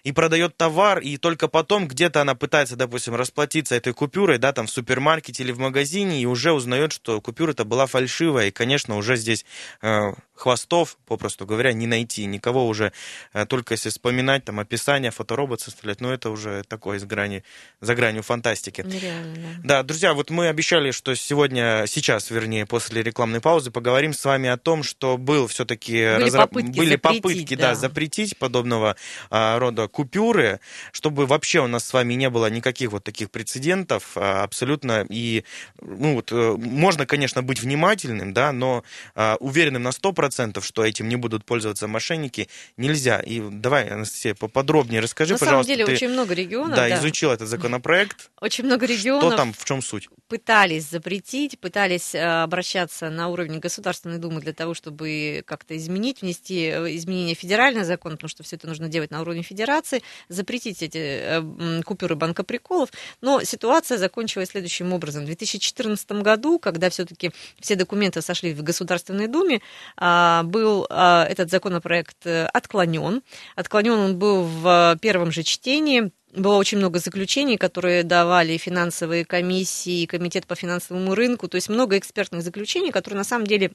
и 0.03 0.11
продает 0.11 0.57
товар, 0.57 0.99
и 0.99 1.17
только 1.17 1.47
потом 1.47 1.87
где-то 1.87 2.21
она 2.21 2.35
пытается, 2.35 2.75
допустим, 2.75 3.15
расплатиться 3.15 3.75
этой 3.75 3.93
купюрой, 3.93 4.37
да, 4.37 4.51
там 4.51 4.67
в 4.67 4.71
супермаркете 4.71 5.43
или 5.43 5.51
в 5.51 5.59
магазине, 5.59 6.21
и 6.21 6.25
уже 6.25 6.51
узнает, 6.51 6.91
что 6.91 7.21
купюра-то 7.21 7.63
была 7.63 7.85
фальшивая, 7.85 8.47
и, 8.47 8.51
конечно, 8.51 8.97
уже 8.97 9.15
здесь 9.15 9.45
э, 9.81 10.13
хвостов, 10.35 10.97
попросту 11.05 11.45
говоря, 11.45 11.71
не 11.71 11.87
найти. 11.87 12.25
Никого 12.25 12.67
уже, 12.67 12.91
э, 13.33 13.45
только 13.45 13.75
если 13.75 13.89
вспоминать, 13.89 14.43
там, 14.43 14.59
описание, 14.59 15.11
фоторобот 15.11 15.61
составлять, 15.61 16.01
но 16.01 16.13
это 16.13 16.29
уже 16.29 16.63
такое 16.67 16.97
из 16.97 17.05
грани, 17.05 17.43
за 17.79 17.95
гранью 17.95 18.23
фантастики. 18.23 18.81
Нереально, 18.81 19.35
да. 19.35 19.77
да, 19.77 19.83
друзья, 19.83 20.13
вот 20.13 20.29
мы 20.29 20.47
обещали, 20.49 20.91
что 20.91 21.15
сегодня, 21.15 21.85
сейчас, 21.87 22.29
вернее, 22.29 22.65
после 22.65 23.03
рекламной 23.03 23.39
паузы, 23.39 23.71
поговорим 23.71 24.13
с 24.13 24.25
вами 24.25 24.49
о 24.49 24.57
том, 24.57 24.83
что 24.83 25.17
был 25.17 25.47
все-таки... 25.47 25.93
Были 25.93 26.23
разраб... 26.25 26.49
попытки 26.49 26.77
Были 26.77 26.89
запретить, 26.89 27.21
попытки, 27.21 27.55
да. 27.55 27.69
да, 27.69 27.75
запретить 27.75 28.37
подобного 28.37 28.97
а, 29.29 29.57
рода 29.59 29.87
купюры, 29.93 30.59
чтобы 30.91 31.25
вообще 31.25 31.61
у 31.61 31.67
нас 31.67 31.85
с 31.85 31.93
вами 31.93 32.15
не 32.15 32.29
было 32.29 32.49
никаких 32.49 32.91
вот 32.91 33.03
таких 33.03 33.31
прецедентов 33.31 34.11
а, 34.15 34.43
абсолютно. 34.43 35.05
И, 35.09 35.45
ну 35.81 36.15
вот, 36.15 36.31
э, 36.31 36.55
можно, 36.57 37.05
конечно, 37.05 37.43
быть 37.43 37.61
внимательным, 37.61 38.33
да, 38.33 38.51
но 38.51 38.83
а, 39.15 39.37
уверенным 39.39 39.83
на 39.83 39.89
100%, 39.89 40.61
что 40.61 40.83
этим 40.83 41.07
не 41.07 41.15
будут 41.15 41.45
пользоваться 41.45 41.87
мошенники, 41.87 42.49
нельзя. 42.75 43.19
И 43.19 43.39
давай, 43.39 43.87
Анастасия, 43.87 44.33
поподробнее 44.33 44.99
расскажи, 44.99 45.33
на 45.33 45.39
пожалуйста. 45.39 45.71
На 45.71 45.75
самом 45.75 45.77
деле, 45.77 45.85
ты, 45.85 46.05
очень 46.05 46.13
много 46.13 46.33
регионов. 46.33 46.75
Да, 46.75 46.89
да, 46.89 46.95
изучил 46.99 47.31
этот 47.31 47.47
законопроект. 47.47 48.31
Очень 48.41 48.65
много 48.65 48.85
регионов. 48.85 49.23
Что 49.23 49.37
там, 49.37 49.53
в 49.53 49.63
чем 49.63 49.81
суть? 49.81 50.09
Пытались 50.27 50.89
запретить, 50.89 51.59
пытались 51.59 52.15
э, 52.15 52.19
обращаться 52.19 53.09
на 53.09 53.29
уровень 53.29 53.59
Государственной 53.59 54.17
Думы 54.17 54.41
для 54.41 54.53
того, 54.53 54.73
чтобы 54.73 55.43
как-то 55.45 55.77
изменить, 55.77 56.21
внести 56.21 56.65
э, 56.65 56.95
изменения 56.95 57.35
в 57.35 57.39
федеральный 57.39 57.83
закон, 57.83 58.13
потому 58.13 58.29
что 58.29 58.43
все 58.43 58.55
это 58.55 58.67
нужно 58.67 58.89
делать 58.89 59.11
на 59.11 59.21
уровне 59.21 59.43
федерации 59.43 59.82
Федерации 59.83 60.03
запретить 60.29 60.81
эти 60.81 60.97
э, 60.97 61.81
купюры 61.83 62.15
банка 62.15 62.43
приколов. 62.43 62.89
Но 63.21 63.43
ситуация 63.43 63.97
закончилась 63.97 64.49
следующим 64.49 64.93
образом. 64.93 65.23
В 65.23 65.25
2014 65.25 66.11
году, 66.23 66.59
когда 66.59 66.89
все-таки 66.89 67.31
все 67.59 67.75
документы 67.75 68.21
сошли 68.21 68.53
в 68.53 68.63
Государственной 68.63 69.27
Думе, 69.27 69.61
а, 69.97 70.43
был 70.43 70.87
а, 70.89 71.25
этот 71.29 71.49
законопроект 71.49 72.25
э, 72.25 72.45
отклонен. 72.45 73.21
Отклонен 73.55 73.93
он 73.93 74.17
был 74.17 74.43
в 74.43 74.97
первом 75.01 75.31
же 75.31 75.43
чтении 75.43 76.11
было 76.35 76.55
очень 76.55 76.79
много 76.79 76.97
заключений, 76.97 77.57
которые 77.57 78.01
давали 78.01 78.57
финансовые 78.57 79.23
комиссии, 79.23 80.07
комитет 80.07 80.47
по 80.47 80.55
финансовому 80.55 81.13
рынку, 81.13 81.47
то 81.47 81.57
есть 81.57 81.69
много 81.69 81.95
экспертных 81.95 82.41
заключений, 82.41 82.89
которые 82.89 83.19
на 83.19 83.23
самом 83.23 83.45
деле 83.45 83.73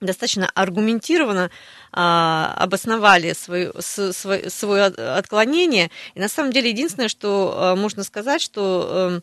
достаточно 0.00 0.50
аргументированно 0.54 1.50
а, 1.92 2.54
обосновали 2.56 3.32
свое, 3.32 3.72
свое, 3.80 4.50
свое 4.50 4.84
отклонение. 4.84 5.90
И 6.14 6.20
на 6.20 6.28
самом 6.28 6.52
деле 6.52 6.70
единственное, 6.70 7.08
что 7.08 7.54
а, 7.56 7.76
можно 7.76 8.04
сказать, 8.04 8.40
что 8.40 9.20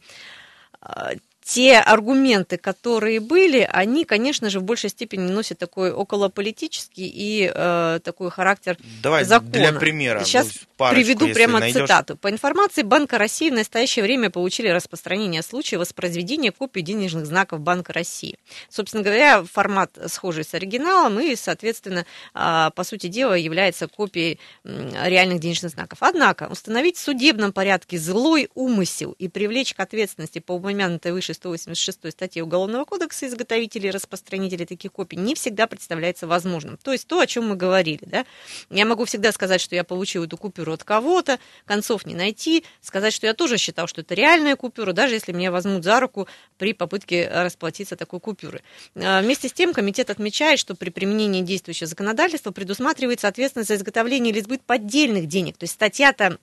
а, 0.81 1.11
те 1.45 1.77
аргументы, 1.77 2.57
которые 2.57 3.19
были, 3.19 3.69
они, 3.71 4.03
конечно 4.03 4.49
же, 4.49 4.59
в 4.59 4.63
большей 4.63 4.89
степени 4.89 5.29
носят 5.29 5.59
такой 5.59 5.91
околополитический 5.91 7.05
и 7.05 7.51
э, 7.53 7.99
такой 8.03 8.31
характер 8.31 8.79
Давай 9.03 9.25
закона. 9.25 9.51
для 9.51 9.71
примера. 9.73 10.23
Сейчас 10.23 10.47
парочку, 10.75 10.95
приведу 10.95 11.31
прямо 11.31 11.59
найдешь. 11.59 11.83
цитату. 11.83 12.17
По 12.17 12.31
информации 12.31 12.81
Банка 12.81 13.19
России 13.19 13.51
в 13.51 13.53
настоящее 13.53 14.01
время 14.01 14.31
получили 14.31 14.69
распространение 14.69 15.43
случая 15.43 15.77
воспроизведения 15.77 16.51
копий 16.51 16.81
денежных 16.81 17.27
знаков 17.27 17.59
Банка 17.59 17.93
России. 17.93 18.39
Собственно 18.67 19.03
говоря, 19.03 19.43
формат 19.43 19.91
схожий 20.07 20.43
с 20.43 20.55
оригиналом 20.55 21.19
и, 21.19 21.35
соответственно, 21.35 22.07
э, 22.33 22.69
по 22.75 22.83
сути 22.83 23.05
дела, 23.05 23.35
является 23.35 23.87
копией 23.87 24.39
реальных 24.63 25.41
денежных 25.41 25.73
знаков. 25.73 25.99
Однако 26.01 26.47
установить 26.47 26.97
в 26.97 27.01
судебном 27.01 27.53
порядке 27.53 27.99
злой 27.99 28.49
умысел 28.55 29.15
и 29.19 29.27
привлечь 29.27 29.75
к 29.75 29.79
ответственности 29.79 30.39
по 30.39 30.53
упомянутой 30.53 31.11
выше 31.11 31.34
186 31.35 32.11
статье 32.11 32.43
Уголовного 32.43 32.85
кодекса 32.85 33.27
изготовителей 33.27 33.89
и 33.89 33.91
распространителей 33.91 34.65
таких 34.65 34.91
копий 34.91 35.17
не 35.17 35.35
всегда 35.35 35.67
представляется 35.67 36.27
возможным. 36.27 36.77
То 36.77 36.91
есть 36.91 37.07
то, 37.07 37.19
о 37.19 37.27
чем 37.27 37.49
мы 37.49 37.55
говорили. 37.55 38.01
Да? 38.05 38.25
Я 38.69 38.85
могу 38.85 39.05
всегда 39.05 39.31
сказать, 39.31 39.61
что 39.61 39.75
я 39.75 39.83
получил 39.83 40.23
эту 40.23 40.37
купюру 40.37 40.73
от 40.73 40.83
кого-то, 40.83 41.39
концов 41.65 42.05
не 42.05 42.15
найти, 42.15 42.63
сказать, 42.81 43.13
что 43.13 43.27
я 43.27 43.33
тоже 43.33 43.57
считал, 43.57 43.87
что 43.87 44.01
это 44.01 44.13
реальная 44.13 44.55
купюра, 44.55 44.93
даже 44.93 45.13
если 45.13 45.31
меня 45.31 45.51
возьмут 45.51 45.83
за 45.83 45.99
руку 45.99 46.27
при 46.57 46.73
попытке 46.73 47.29
расплатиться 47.31 47.95
такой 47.95 48.19
купюрой. 48.19 48.61
А, 48.95 49.21
вместе 49.21 49.49
с 49.49 49.53
тем 49.53 49.73
комитет 49.73 50.09
отмечает, 50.09 50.59
что 50.59 50.75
при 50.75 50.89
применении 50.89 51.41
действующего 51.41 51.87
законодательства 51.87 52.51
предусматривается 52.51 53.27
ответственность 53.27 53.69
за 53.69 53.75
изготовление 53.75 54.33
или 54.33 54.41
сбыт 54.41 54.61
поддельных 54.61 55.27
денег. 55.27 55.57
То 55.57 55.63
есть 55.63 55.73
статья-то 55.73 56.37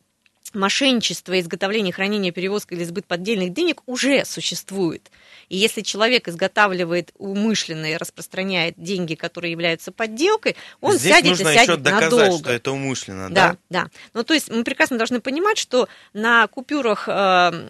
мошенничество, 0.54 1.38
изготовление, 1.38 1.92
хранение, 1.92 2.32
перевозка 2.32 2.74
или 2.74 2.84
сбыт 2.84 3.06
поддельных 3.06 3.52
денег 3.52 3.82
уже 3.86 4.24
существует. 4.24 5.10
И 5.48 5.56
если 5.56 5.82
человек 5.82 6.28
изготавливает 6.28 7.12
умышленно 7.18 7.92
и 7.92 7.96
распространяет 7.96 8.74
деньги, 8.78 9.14
которые 9.14 9.52
являются 9.52 9.92
подделкой, 9.92 10.56
он 10.80 10.96
Здесь 10.96 11.12
сядет 11.12 11.30
нужно 11.30 11.48
и 11.50 11.54
сядет 11.54 11.68
еще 11.68 11.76
доказать, 11.76 12.10
надолго. 12.10 12.38
что 12.38 12.52
это 12.52 12.72
умышленно, 12.72 13.30
да? 13.30 13.56
Да, 13.68 13.82
да. 13.82 13.90
Ну, 14.14 14.24
то 14.24 14.34
есть 14.34 14.50
мы 14.50 14.64
прекрасно 14.64 14.96
должны 14.96 15.20
понимать, 15.20 15.58
что 15.58 15.88
на 16.14 16.46
купюрах 16.46 17.06
э, 17.06 17.68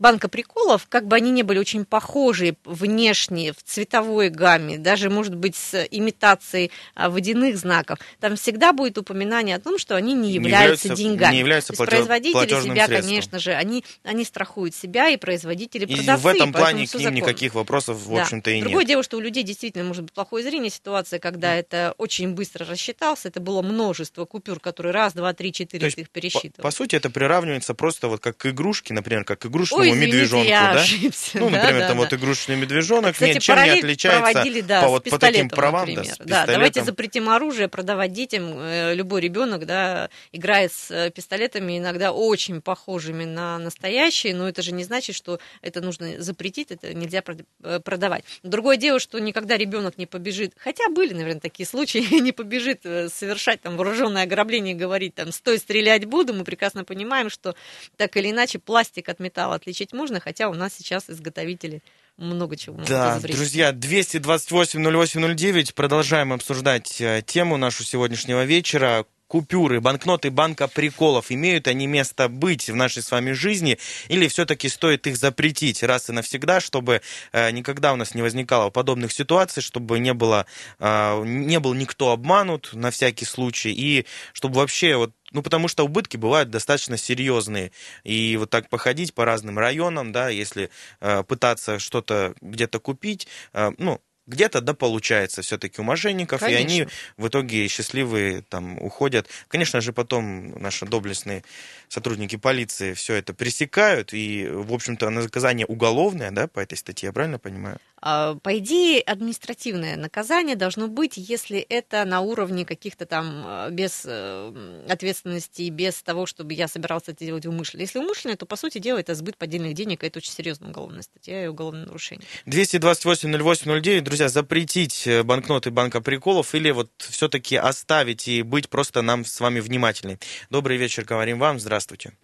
банка 0.00 0.28
приколов, 0.28 0.86
как 0.88 1.06
бы 1.06 1.14
они 1.14 1.30
не 1.30 1.42
были 1.44 1.58
очень 1.58 1.84
похожи 1.84 2.56
внешне, 2.64 3.52
в 3.52 3.62
цветовой 3.62 4.28
гамме, 4.28 4.78
даже, 4.78 5.08
может 5.08 5.34
быть, 5.34 5.54
с 5.54 5.86
имитацией 5.90 6.72
э, 6.96 7.08
водяных 7.08 7.56
знаков, 7.56 7.98
там 8.18 8.34
всегда 8.34 8.72
будет 8.72 8.98
упоминание 8.98 9.56
о 9.56 9.60
том, 9.60 9.78
что 9.78 9.94
они 9.94 10.14
не 10.14 10.32
являются, 10.32 10.88
не 10.88 10.92
являются 10.92 10.94
деньгами. 10.96 11.32
Не 11.34 11.38
являются 11.38 11.72
производители 12.20 12.60
себя, 12.60 12.86
средствам. 12.86 13.02
конечно 13.02 13.38
же, 13.38 13.52
они, 13.52 13.84
они 14.02 14.24
страхуют 14.24 14.74
себя 14.74 15.08
и 15.08 15.16
производители, 15.16 15.84
и 15.84 15.96
продавцы. 15.96 16.22
в 16.22 16.26
этом 16.26 16.52
плане 16.52 16.86
к 16.86 16.94
ним 16.94 17.14
никаких 17.14 17.54
вопросов, 17.54 17.98
в 17.98 18.14
да. 18.14 18.22
общем-то, 18.22 18.50
и 18.50 18.54
Другое 18.54 18.56
нет. 18.56 18.64
Другое 18.64 18.84
дело, 18.86 19.02
что 19.02 19.16
у 19.16 19.20
людей 19.20 19.42
действительно 19.42 19.84
может 19.84 20.04
быть 20.04 20.12
плохое 20.12 20.44
зрение, 20.44 20.70
ситуация, 20.70 21.18
когда 21.18 21.56
mm. 21.56 21.60
это 21.60 21.94
очень 21.98 22.32
быстро 22.32 22.66
рассчитался, 22.66 23.28
это 23.28 23.40
было 23.40 23.62
множество 23.62 24.24
купюр, 24.24 24.60
которые 24.60 24.92
раз, 24.92 25.12
два, 25.14 25.32
три, 25.32 25.52
четыре, 25.52 25.88
их 25.88 26.10
пересчитывал. 26.10 26.56
По, 26.56 26.62
по 26.62 26.70
сути, 26.70 26.96
это 26.96 27.10
приравнивается 27.10 27.74
просто 27.74 28.08
вот 28.08 28.20
как 28.20 28.36
к 28.36 28.46
игрушке, 28.46 28.94
например, 28.94 29.24
как 29.24 29.40
к 29.40 29.46
игрушечному 29.46 29.82
Ой, 29.82 29.90
извините, 29.90 30.16
медвежонку, 30.16 30.48
я 30.48 30.74
да? 30.74 30.80
Ошибся. 30.80 31.38
Ну, 31.38 31.48
например, 31.48 31.80
да, 31.80 31.88
там 31.88 31.98
да, 31.98 32.04
вот 32.04 32.12
игрушечный 32.12 32.56
медвежонок 32.56 33.14
Кстати, 33.14 33.36
ничем 33.36 33.62
не 33.62 33.70
отличается 33.70 34.62
да, 34.62 34.82
по, 34.82 34.88
вот, 34.88 35.04
по 35.04 35.18
таким 35.18 35.48
правам, 35.48 35.88
например. 35.88 36.16
да, 36.18 36.46
да, 36.46 36.52
давайте 36.52 36.84
запретим 36.84 37.28
оружие 37.28 37.68
продавать 37.68 38.12
детям. 38.12 38.52
Э, 38.58 38.94
любой 38.94 39.20
ребенок, 39.20 39.66
да, 39.66 40.10
играет 40.32 40.72
с 40.72 40.90
э, 40.90 41.10
пистолетами, 41.10 41.78
иногда 41.78 42.01
очень 42.10 42.62
похожими 42.62 43.24
на 43.24 43.58
настоящие, 43.58 44.34
но 44.34 44.48
это 44.48 44.62
же 44.62 44.72
не 44.72 44.82
значит, 44.82 45.14
что 45.14 45.38
это 45.60 45.80
нужно 45.80 46.20
запретить, 46.20 46.70
это 46.70 46.94
нельзя 46.94 47.22
э, 47.62 47.80
продавать. 47.80 48.24
Другое 48.42 48.78
дело, 48.78 48.98
что 48.98 49.18
никогда 49.18 49.56
ребенок 49.56 49.98
не 49.98 50.06
побежит, 50.06 50.54
хотя 50.56 50.88
были, 50.88 51.12
наверное, 51.12 51.40
такие 51.40 51.66
случаи, 51.66 51.98
не 52.20 52.32
побежит 52.32 52.82
совершать 52.82 53.60
там 53.60 53.76
вооруженное 53.76 54.24
ограбление 54.24 54.74
и 54.74 54.76
говорить 54.76 55.14
там, 55.14 55.30
стой, 55.30 55.58
стрелять 55.58 56.06
буду, 56.06 56.34
мы 56.34 56.44
прекрасно 56.44 56.84
понимаем, 56.84 57.30
что 57.30 57.54
так 57.96 58.16
или 58.16 58.30
иначе 58.30 58.58
пластик 58.58 59.08
от 59.08 59.20
металла 59.20 59.56
отличить 59.56 59.92
можно, 59.92 60.18
хотя 60.18 60.48
у 60.48 60.54
нас 60.54 60.74
сейчас 60.74 61.10
изготовители 61.10 61.82
много 62.16 62.56
чего 62.56 62.78
Да, 62.86 63.18
друзья, 63.20 63.72
228-08-09, 63.72 65.74
продолжаем 65.74 66.32
обсуждать 66.32 67.00
э, 67.00 67.22
тему 67.24 67.56
нашу 67.56 67.84
сегодняшнего 67.84 68.44
вечера 68.44 69.06
купюры, 69.32 69.80
банкноты 69.80 70.30
банка 70.30 70.68
приколов, 70.68 71.32
имеют 71.32 71.66
они 71.66 71.86
место 71.86 72.28
быть 72.28 72.68
в 72.68 72.76
нашей 72.76 73.02
с 73.02 73.10
вами 73.10 73.32
жизни, 73.32 73.78
или 74.08 74.28
все-таки 74.28 74.68
стоит 74.68 75.06
их 75.06 75.16
запретить 75.16 75.82
раз 75.82 76.10
и 76.10 76.12
навсегда, 76.12 76.60
чтобы 76.60 77.00
э, 77.32 77.50
никогда 77.50 77.94
у 77.94 77.96
нас 77.96 78.14
не 78.14 78.20
возникало 78.20 78.68
подобных 78.68 79.10
ситуаций, 79.10 79.62
чтобы 79.62 80.00
не 80.00 80.12
было, 80.12 80.44
э, 80.78 81.22
не 81.24 81.60
был 81.60 81.72
никто 81.72 82.10
обманут 82.10 82.74
на 82.74 82.90
всякий 82.90 83.24
случай, 83.24 83.72
и 83.72 84.04
чтобы 84.34 84.56
вообще 84.56 84.96
вот 84.96 85.12
ну, 85.30 85.42
потому 85.42 85.66
что 85.66 85.86
убытки 85.86 86.18
бывают 86.18 86.50
достаточно 86.50 86.98
серьезные. 86.98 87.72
И 88.04 88.36
вот 88.36 88.50
так 88.50 88.68
походить 88.68 89.14
по 89.14 89.24
разным 89.24 89.58
районам, 89.58 90.12
да, 90.12 90.28
если 90.28 90.68
э, 91.00 91.22
пытаться 91.22 91.78
что-то 91.78 92.34
где-то 92.42 92.80
купить, 92.80 93.26
э, 93.54 93.70
ну, 93.78 93.98
где-то 94.32 94.60
да 94.60 94.74
получается 94.74 95.42
все-таки 95.42 95.80
у 95.80 95.84
мошенников, 95.84 96.40
Конечно. 96.40 96.60
и 96.60 96.64
они 96.64 96.88
в 97.16 97.28
итоге 97.28 97.68
счастливые 97.68 98.42
там 98.42 98.78
уходят. 98.82 99.28
Конечно 99.48 99.80
же, 99.80 99.92
потом 99.92 100.60
наши 100.60 100.86
доблестные 100.86 101.44
сотрудники 101.88 102.36
полиции 102.36 102.94
все 102.94 103.14
это 103.14 103.34
пресекают, 103.34 104.12
и, 104.12 104.48
в 104.50 104.72
общем-то, 104.72 105.10
наказание 105.10 105.66
уголовное, 105.66 106.30
да, 106.30 106.46
по 106.46 106.60
этой 106.60 106.76
статье, 106.76 107.08
я 107.08 107.12
правильно 107.12 107.38
понимаю? 107.38 107.78
А, 108.04 108.34
по 108.34 108.58
идее, 108.58 109.00
административное 109.00 109.96
наказание 109.96 110.56
должно 110.56 110.88
быть, 110.88 111.16
если 111.16 111.60
это 111.60 112.04
на 112.04 112.20
уровне 112.20 112.66
каких-то 112.66 113.06
там 113.06 113.42
а, 113.44 113.70
без 113.70 114.04
э, 114.04 114.84
ответственности, 114.88 115.70
без 115.70 116.02
того, 116.02 116.26
чтобы 116.26 116.52
я 116.54 116.66
собирался 116.66 117.12
это 117.12 117.24
делать 117.24 117.46
умышленно. 117.46 117.82
Если 117.82 118.00
умышленно, 118.00 118.36
то, 118.36 118.44
по 118.44 118.56
сути 118.56 118.78
дела, 118.78 118.98
это 118.98 119.14
сбыт 119.14 119.36
поддельных 119.36 119.74
денег, 119.74 120.02
это 120.02 120.18
очень 120.18 120.32
серьезная 120.32 120.70
уголовная 120.70 121.02
статья 121.02 121.44
и 121.44 121.46
уголовное 121.46 121.86
нарушение. 121.86 122.26
228-08-09, 122.46 124.00
друзья, 124.00 124.28
запретить 124.28 125.06
э, 125.06 125.22
банкноты 125.22 125.70
банка 125.70 126.00
приколов 126.00 126.56
или 126.56 126.72
вот 126.72 126.90
все-таки 126.98 127.54
оставить 127.54 128.26
и 128.26 128.42
быть 128.42 128.68
просто 128.68 129.02
нам 129.02 129.24
с 129.24 129.40
вами 129.40 129.60
внимательны. 129.60 130.18
Добрый 130.50 130.76
вечер, 130.76 131.04
говорим 131.04 131.38
вам, 131.38 131.60
здравствуйте. 131.60 132.14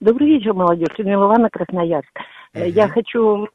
Добрый 0.00 0.28
вечер, 0.28 0.54
молодежь. 0.54 0.98
Людмила 0.98 1.26
Ивановна, 1.26 1.50
Красноярск. 1.50 2.18
Угу. 2.54 2.64
Я 2.64 2.88
хочу 2.88 3.48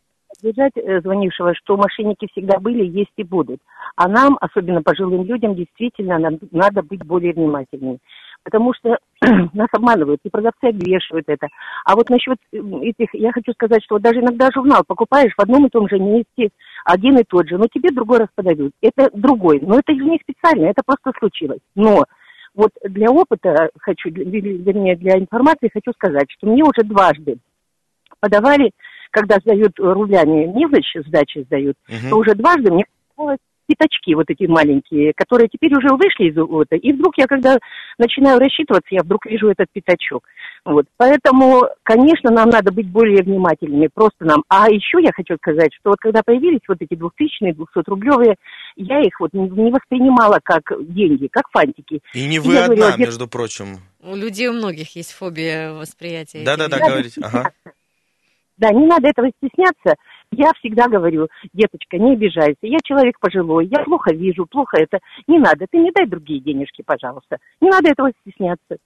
поддержать 0.46 0.74
э, 0.76 1.02
звонившего, 1.02 1.54
что 1.56 1.78
мошенники 1.78 2.28
всегда 2.32 2.60
были, 2.60 2.86
есть 2.86 3.12
и 3.18 3.24
будут. 3.24 3.60
А 3.96 4.08
нам, 4.08 4.38
особенно 4.40 4.82
пожилым 4.82 5.24
людям, 5.24 5.56
действительно 5.56 6.38
надо 6.52 6.84
быть 6.84 7.04
более 7.06 7.34
внимательными. 7.34 8.00
Потому 8.44 8.74
что 8.74 8.98
нас 9.54 9.68
обманывают, 9.72 10.20
и 10.24 10.30
продавцы 10.30 10.66
обвешивают 10.66 11.26
это. 11.28 11.48
А 11.86 11.96
вот 11.96 12.10
насчет 12.10 12.38
э, 12.52 12.58
этих, 12.82 13.14
я 13.14 13.32
хочу 13.32 13.54
сказать, 13.54 13.84
что 13.84 14.00
даже 14.00 14.20
иногда 14.20 14.50
журнал 14.54 14.84
покупаешь 14.88 15.34
в 15.36 15.42
одном 15.42 15.66
и 15.66 15.70
том 15.70 15.88
же 15.90 15.98
месте, 15.98 16.50
один 16.86 17.18
и 17.18 17.24
тот 17.24 17.48
же, 17.48 17.58
но 17.58 17.66
тебе 17.68 17.90
другой 17.92 18.20
раз 18.20 18.28
подают. 18.36 18.74
Это 18.82 19.10
другой, 19.14 19.60
но 19.62 19.80
это 19.80 19.94
не 19.94 20.20
специально, 20.20 20.68
это 20.68 20.82
просто 20.86 21.12
случилось. 21.18 21.62
Но 21.76 22.06
вот 22.54 22.72
для 22.84 23.10
опыта 23.10 23.70
хочу, 23.80 24.10
вернее, 24.10 24.96
для 24.96 25.18
информации 25.18 25.72
хочу 25.74 25.92
сказать, 25.94 26.28
что 26.30 26.48
мне 26.48 26.64
уже 26.64 26.88
дважды 26.88 27.38
подавали 28.20 28.72
когда 29.16 29.38
сдают 29.38 29.80
рублями 29.80 30.46
мелочь, 30.46 30.94
сдачи 31.08 31.44
сдают, 31.46 31.78
угу. 31.88 32.10
то 32.10 32.18
уже 32.18 32.36
дважды 32.36 32.70
мне 32.70 32.86
пятачки 33.66 34.14
вот 34.14 34.26
эти 34.28 34.46
маленькие, 34.46 35.14
которые 35.16 35.48
теперь 35.48 35.74
уже 35.74 35.88
вышли 35.96 36.30
из 36.30 36.36
вот, 36.36 36.68
и 36.70 36.94
вдруг 36.94 37.18
я, 37.18 37.26
когда 37.26 37.58
начинаю 37.98 38.40
рассчитываться, 38.40 38.90
я 38.92 39.02
вдруг 39.02 39.26
вижу 39.26 39.50
этот 39.50 39.68
пятачок. 39.72 40.24
Вот. 40.66 40.86
Поэтому, 40.98 41.64
конечно, 41.82 42.30
нам 42.30 42.50
надо 42.50 42.72
быть 42.72 42.92
более 42.92 43.24
внимательными, 43.24 43.90
просто 43.92 44.26
нам. 44.26 44.44
А 44.50 44.68
еще 44.70 45.02
я 45.02 45.12
хочу 45.16 45.38
сказать, 45.38 45.72
что 45.80 45.92
вот 45.92 46.00
когда 46.00 46.22
появились 46.24 46.62
вот 46.68 46.78
эти 46.82 46.94
двухтысячные, 46.94 47.56
двухсотрублевые, 47.56 48.36
я 48.76 49.00
их 49.00 49.20
вот 49.20 49.34
не 49.34 49.72
воспринимала 49.72 50.40
как 50.44 50.62
деньги, 50.94 51.28
как 51.32 51.50
фантики. 51.52 52.02
И 52.14 52.28
не 52.28 52.40
вы 52.40 52.54
и 52.54 52.58
одна, 52.58 52.76
говорила, 52.76 52.98
между 52.98 53.28
прочим. 53.28 53.80
У 54.04 54.16
людей 54.16 54.50
у 54.50 54.54
многих 54.54 54.96
есть 54.96 55.14
фобия 55.14 55.72
восприятия. 55.72 56.44
Да-да-да, 56.44 56.78
говорите. 56.78 57.22
Ага. 57.24 57.52
Да, 58.58 58.72
не 58.72 58.86
надо 58.86 59.10
этого 59.10 59.30
стесняться. 59.38 59.96
Я 60.32 60.52
всегда 60.60 60.88
говорю, 60.88 61.28
деточка, 61.54 61.98
не 61.98 62.14
обижайся, 62.14 62.58
я 62.62 62.78
человек 62.84 63.20
пожилой, 63.20 63.68
я 63.68 63.84
плохо 63.84 64.14
вижу, 64.14 64.46
плохо 64.46 64.78
это. 64.78 65.00
Не 65.28 65.40
надо, 65.40 65.66
ты 65.70 65.78
не 65.78 65.92
дай 65.92 66.06
другие 66.08 66.40
денежки, 66.40 66.84
пожалуйста. 66.86 67.38
Не 67.62 67.70
надо 67.70 67.90
этого 67.92 68.12
стесняться 68.22 68.78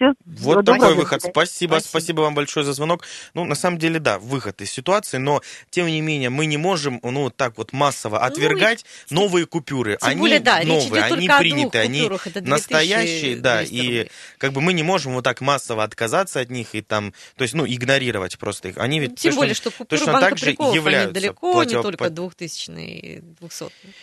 все. 0.00 0.14
Вот 0.24 0.64
такой 0.64 0.94
выход. 0.94 1.20
Спасибо, 1.20 1.74
спасибо, 1.74 1.88
спасибо 1.88 2.20
вам 2.22 2.34
большое 2.34 2.64
за 2.64 2.72
звонок. 2.72 3.04
Ну, 3.34 3.44
на 3.44 3.54
самом 3.54 3.78
деле, 3.78 4.00
да, 4.00 4.18
выход 4.18 4.60
из 4.62 4.70
ситуации, 4.70 5.18
но, 5.18 5.42
тем 5.68 5.86
не 5.86 6.00
менее, 6.00 6.30
мы 6.30 6.46
не 6.46 6.56
можем, 6.56 7.00
ну, 7.02 7.24
вот 7.24 7.36
так 7.36 7.58
вот 7.58 7.72
массово 7.72 8.18
ну, 8.18 8.24
отвергать 8.24 8.84
ну, 9.10 9.22
новые 9.22 9.46
купюры. 9.46 9.98
Тем 10.00 10.08
они 10.08 10.20
более, 10.20 10.40
да, 10.40 10.62
новые, 10.64 11.04
они 11.04 11.28
приняты, 11.28 11.78
они 11.78 12.10
настоящие, 12.40 13.36
да, 13.36 13.62
и 13.62 14.08
как 14.38 14.52
бы 14.52 14.60
мы 14.60 14.72
не 14.72 14.82
можем 14.82 15.14
вот 15.14 15.24
так 15.24 15.40
массово 15.40 15.84
отказаться 15.84 16.40
от 16.40 16.50
них 16.50 16.74
и 16.74 16.80
там, 16.80 17.12
то 17.36 17.42
есть, 17.42 17.54
ну, 17.54 17.66
игнорировать 17.66 18.38
просто 18.38 18.68
их. 18.68 18.78
Они 18.78 19.00
ведь 19.00 19.16
Тем 19.16 19.32
точно, 19.32 19.40
более, 19.40 19.54
что 19.54 19.70
купюры 19.70 19.98
точно 19.98 20.20
так 20.20 20.38
же 20.38 20.50
являются 20.50 21.14
далеко, 21.14 21.52
платев... 21.52 21.76
не 21.76 21.82
только 21.82 22.10
двухтысячные, 22.10 23.20
двухсотные. 23.38 23.94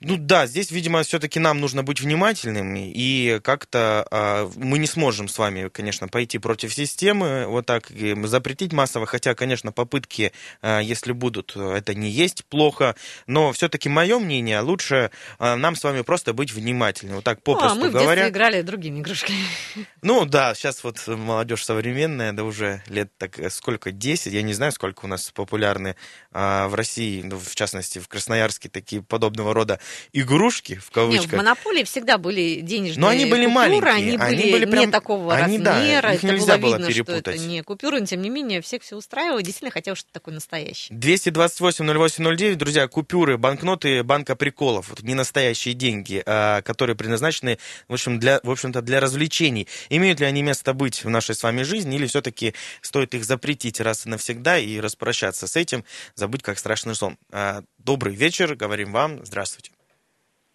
Ну 0.00 0.16
да, 0.16 0.46
здесь, 0.46 0.70
видимо, 0.70 1.02
все-таки 1.02 1.40
нам 1.40 1.58
нужно 1.58 1.82
быть 1.82 2.00
внимательными, 2.00 2.92
и 2.94 3.40
как-то 3.42 4.06
э, 4.08 4.48
мы 4.54 4.78
не 4.78 4.86
сможем 4.86 5.26
с 5.26 5.36
вами, 5.38 5.68
конечно, 5.70 6.06
пойти 6.06 6.38
против 6.38 6.72
системы, 6.72 7.46
вот 7.48 7.66
так 7.66 7.90
запретить 8.24 8.72
массово, 8.72 9.06
хотя, 9.06 9.34
конечно, 9.34 9.72
попытки, 9.72 10.32
э, 10.62 10.80
если 10.84 11.10
будут, 11.10 11.56
это 11.56 11.96
не 11.96 12.10
есть 12.10 12.44
плохо, 12.44 12.94
но 13.26 13.52
все-таки 13.52 13.88
мое 13.88 14.20
мнение, 14.20 14.60
лучше 14.60 15.10
э, 15.40 15.54
нам 15.56 15.74
с 15.74 15.82
вами 15.82 16.02
просто 16.02 16.32
быть 16.32 16.52
внимательными, 16.52 17.16
вот 17.16 17.24
так 17.24 17.42
попросту 17.42 17.80
ну, 17.80 17.82
а 17.82 17.86
мы 17.86 17.90
говоря. 17.90 18.06
в 18.06 18.14
детстве 18.14 18.30
играли 18.30 18.62
другими 18.62 19.00
игрушками. 19.00 19.38
Ну 20.00 20.24
да, 20.26 20.54
сейчас 20.54 20.84
вот 20.84 21.04
молодежь 21.08 21.64
современная, 21.64 22.32
да 22.32 22.44
уже 22.44 22.82
лет 22.86 23.10
так 23.18 23.36
сколько, 23.50 23.90
10, 23.90 24.32
я 24.32 24.42
не 24.42 24.54
знаю, 24.54 24.70
сколько 24.70 25.06
у 25.06 25.08
нас 25.08 25.32
популярны 25.32 25.96
э, 26.32 26.66
в 26.68 26.74
России, 26.76 27.20
ну, 27.22 27.36
в 27.36 27.56
частности, 27.56 27.98
в 27.98 28.06
Красноярске 28.06 28.68
такие 28.68 29.02
подобного 29.02 29.52
рода 29.52 29.80
игрушки, 30.12 30.74
в 30.74 30.90
кавычках. 30.90 31.26
Нет, 31.26 31.32
в 31.32 31.36
монополии 31.36 31.84
всегда 31.84 32.18
были 32.18 32.60
денежные 32.60 33.00
Но 33.00 33.08
они 33.08 33.24
были 33.24 33.46
купюры, 33.46 33.54
маленькие. 33.54 33.92
они 33.92 34.16
были, 34.16 34.42
они 34.42 34.52
были 34.52 34.64
прям... 34.66 34.86
не 34.86 34.90
такого 34.90 35.34
они, 35.34 35.58
размера, 35.58 36.08
да, 36.08 36.14
их 36.14 36.22
нельзя 36.22 36.58
было, 36.58 36.62
было 36.62 36.76
видно, 36.76 36.86
перепутать. 36.88 37.20
что 37.20 37.30
это 37.30 37.38
не 37.38 37.62
купюры, 37.62 38.00
но 38.00 38.06
тем 38.06 38.22
не 38.22 38.30
менее 38.30 38.60
всех 38.60 38.82
все 38.82 38.96
устраивало, 38.96 39.42
действительно 39.42 39.70
хотел 39.70 39.94
что-то 39.94 40.12
такое 40.12 40.34
настоящее. 40.34 40.96
228-08-09, 40.98 42.54
друзья, 42.54 42.88
купюры, 42.88 43.38
банкноты 43.38 44.02
банка 44.02 44.36
приколов, 44.36 44.88
вот 44.90 45.02
не 45.02 45.14
настоящие 45.14 45.74
деньги, 45.74 46.22
а, 46.26 46.62
которые 46.62 46.96
предназначены, 46.96 47.58
в 47.88 47.92
общем, 47.92 48.18
для, 48.18 48.40
в 48.42 48.50
общем-то, 48.50 48.82
для 48.82 49.00
развлечений. 49.00 49.68
Имеют 49.90 50.20
ли 50.20 50.26
они 50.26 50.42
место 50.42 50.74
быть 50.74 51.04
в 51.04 51.10
нашей 51.10 51.34
с 51.34 51.42
вами 51.42 51.62
жизни, 51.62 51.96
или 51.96 52.06
все-таки 52.06 52.54
стоит 52.80 53.14
их 53.14 53.24
запретить 53.24 53.80
раз 53.80 54.06
и 54.06 54.08
навсегда 54.08 54.58
и 54.58 54.80
распрощаться 54.80 55.46
с 55.46 55.56
этим, 55.56 55.84
забыть 56.14 56.42
как 56.42 56.58
страшный 56.58 56.94
сон? 56.94 57.16
А, 57.30 57.62
добрый 57.78 58.14
вечер, 58.14 58.54
говорим 58.54 58.92
вам, 58.92 59.24
здравствуйте. 59.24 59.77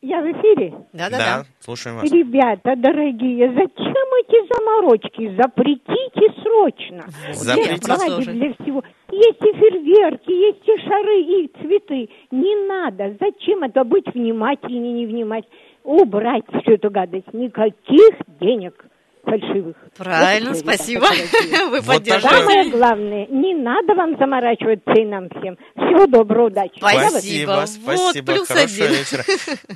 Я 0.03 0.21
в 0.21 0.25
эфире? 0.25 0.73
Да-да-да. 0.91 1.45
Слушаем 1.61 1.95
вас. 1.95 2.11
Ребята, 2.11 2.75
дорогие, 2.75 3.47
зачем 3.53 4.07
эти 4.19 4.53
заморочки? 4.53 5.33
Запретите 5.41 6.41
срочно. 6.43 7.05
Запретите. 7.31 8.23
Для, 8.25 8.33
для 8.33 8.53
всего. 8.55 8.83
Есть 9.11 9.41
и 9.41 9.53
фейерверки, 9.57 10.29
есть 10.29 10.67
и 10.67 10.77
шары, 10.85 11.21
и 11.21 11.51
цветы. 11.61 12.09
Не 12.31 12.67
надо. 12.67 13.15
Зачем 13.17 13.63
это 13.63 13.85
быть 13.85 14.13
внимательнее, 14.13 14.91
невнимательнее? 14.91 15.57
Убрать 15.85 16.43
всю 16.49 16.73
эту 16.73 16.91
гадость. 16.91 17.31
Никаких 17.31 18.17
денег. 18.41 18.85
Фальшивых. 19.23 19.75
Правильно, 19.97 20.49
Вот 20.49 20.59
спасибо. 20.59 21.01
Вы 21.69 21.81
Вот 21.81 21.85
поддерживаете. 21.85 22.45
Самое 22.45 22.69
главное, 22.69 23.27
не 23.27 23.53
надо 23.55 23.93
вам 23.95 24.17
заморачиваться 24.17 24.91
и 24.93 25.05
нам 25.05 25.29
всем. 25.29 25.57
Всего 25.75 26.05
доброго, 26.07 26.47
удачи. 26.47 26.73
Спасибо. 26.77 27.65
Спасибо, 27.65 27.91
Вот, 27.91 28.25
плюс 28.25 28.47
Хорошего 28.47 28.85
один. 28.87 28.97
вечера. 28.99 29.23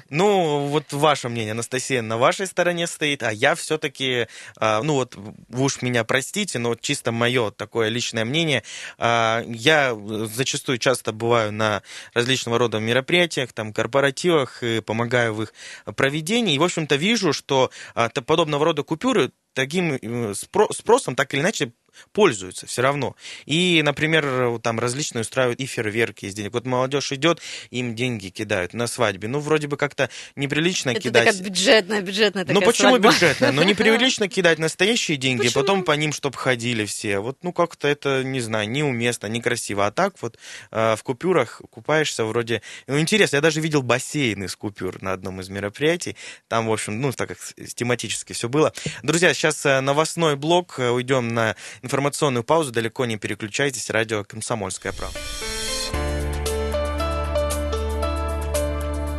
Ну, 0.10 0.60
вот 0.68 0.92
ваше 0.92 1.30
мнение, 1.30 1.52
Анастасия, 1.52 2.02
на 2.02 2.18
вашей 2.18 2.48
стороне 2.48 2.88
стоит, 2.88 3.24
а 3.24 3.32
я 3.32 3.56
все-таки, 3.56 4.28
ну 4.60 4.94
вот, 4.94 5.16
вы 5.16 5.64
уж 5.64 5.82
меня 5.82 6.04
простите, 6.04 6.60
но 6.60 6.76
чисто 6.76 7.12
мое 7.12 7.52
такое 7.52 7.90
личное 7.90 8.26
мнение. 8.26 8.64
а, 8.98 9.44
Я 9.48 9.96
зачастую 9.96 10.78
часто 10.78 11.12
бываю 11.14 11.52
на 11.52 11.82
различного 12.14 12.58
рода 12.58 12.80
мероприятиях, 12.80 13.54
там, 13.54 13.74
корпоративах, 13.74 14.64
и 14.64 14.82
помогаю 14.82 15.34
в 15.34 15.44
их 15.44 15.54
проведении. 15.96 16.56
И, 16.56 16.60
в 16.60 16.64
общем-то, 16.64 16.96
вижу, 16.96 17.34
что 17.34 17.70
а, 17.96 18.10
подобного 18.10 18.66
рода 18.66 18.84
купюры 18.84 19.32
таким 19.58 19.94
э, 19.94 19.98
спро- 20.34 20.72
спросом 20.72 21.16
так 21.16 21.34
или 21.34 21.42
иначе 21.42 21.74
пользуются 22.12 22.66
все 22.68 22.82
равно. 22.82 23.16
И, 23.46 23.82
например, 23.84 24.60
там 24.62 24.80
различные 24.80 25.22
устраивают 25.22 25.60
и 25.60 25.66
фейерверки 25.66 26.26
из 26.26 26.34
денег. 26.34 26.54
Вот 26.54 26.66
молодежь 26.66 27.12
идет, 27.12 27.42
им 27.72 27.96
деньги 27.96 28.30
кидают 28.30 28.74
на 28.74 28.88
свадьбе. 28.88 29.28
Ну, 29.28 29.40
вроде 29.40 29.68
бы 29.68 29.78
как-то 29.78 30.10
неприлично 30.36 30.92
Это 30.92 31.02
кидать. 31.02 31.26
такая 31.26 31.42
бюджетная, 31.44 32.02
бюджетная 32.02 32.46
Ну 32.46 32.54
такая 32.56 32.68
почему 32.68 32.90
свадьба. 32.90 33.12
бюджетная? 33.12 33.52
Ну 33.52 33.64
неприлично 33.64 34.28
кидать 34.38 34.60
настоящие 34.60 35.18
деньги, 35.18 35.44
Почему? 35.48 35.62
потом 35.64 35.84
по 35.84 35.92
ним, 35.94 36.14
чтобы 36.14 36.38
ходили 36.38 36.86
все. 36.86 37.20
Вот 37.20 37.38
ну 37.44 37.52
как-то 37.54 37.88
это, 37.88 38.24
не 38.24 38.40
знаю, 38.40 38.70
неуместно, 38.70 39.28
некрасиво. 39.28 39.86
А 39.88 39.92
так 39.92 40.16
вот 40.22 40.38
э, 40.72 40.96
в 40.96 41.04
купюрах 41.04 41.62
купаешься 41.70 42.26
вроде... 42.26 42.62
Ну 42.88 43.00
интересно, 43.00 43.38
я 43.38 43.42
даже 43.42 43.62
видел 43.62 43.82
бассейн 43.82 44.44
из 44.44 44.56
купюр 44.56 45.02
на 45.02 45.14
одном 45.14 45.42
из 45.42 45.50
мероприятий. 45.50 46.16
Там, 46.48 46.68
в 46.68 46.72
общем, 46.74 47.02
ну 47.02 47.12
так 47.12 47.30
как 47.30 47.38
тематически 47.76 48.34
все 48.34 48.50
было. 48.50 48.74
Друзья, 49.04 49.34
сейчас 49.34 49.66
э, 49.66 49.80
новостной 49.82 50.36
блок. 50.36 50.76
Э, 50.80 50.90
Уйдем 50.90 51.28
на 51.30 51.56
информационную 51.88 52.44
паузу. 52.44 52.72
Далеко 52.72 53.06
не 53.06 53.18
переключайтесь. 53.18 53.90
Радио 53.90 54.24
«Комсомольская 54.24 54.92
правда». 54.92 55.18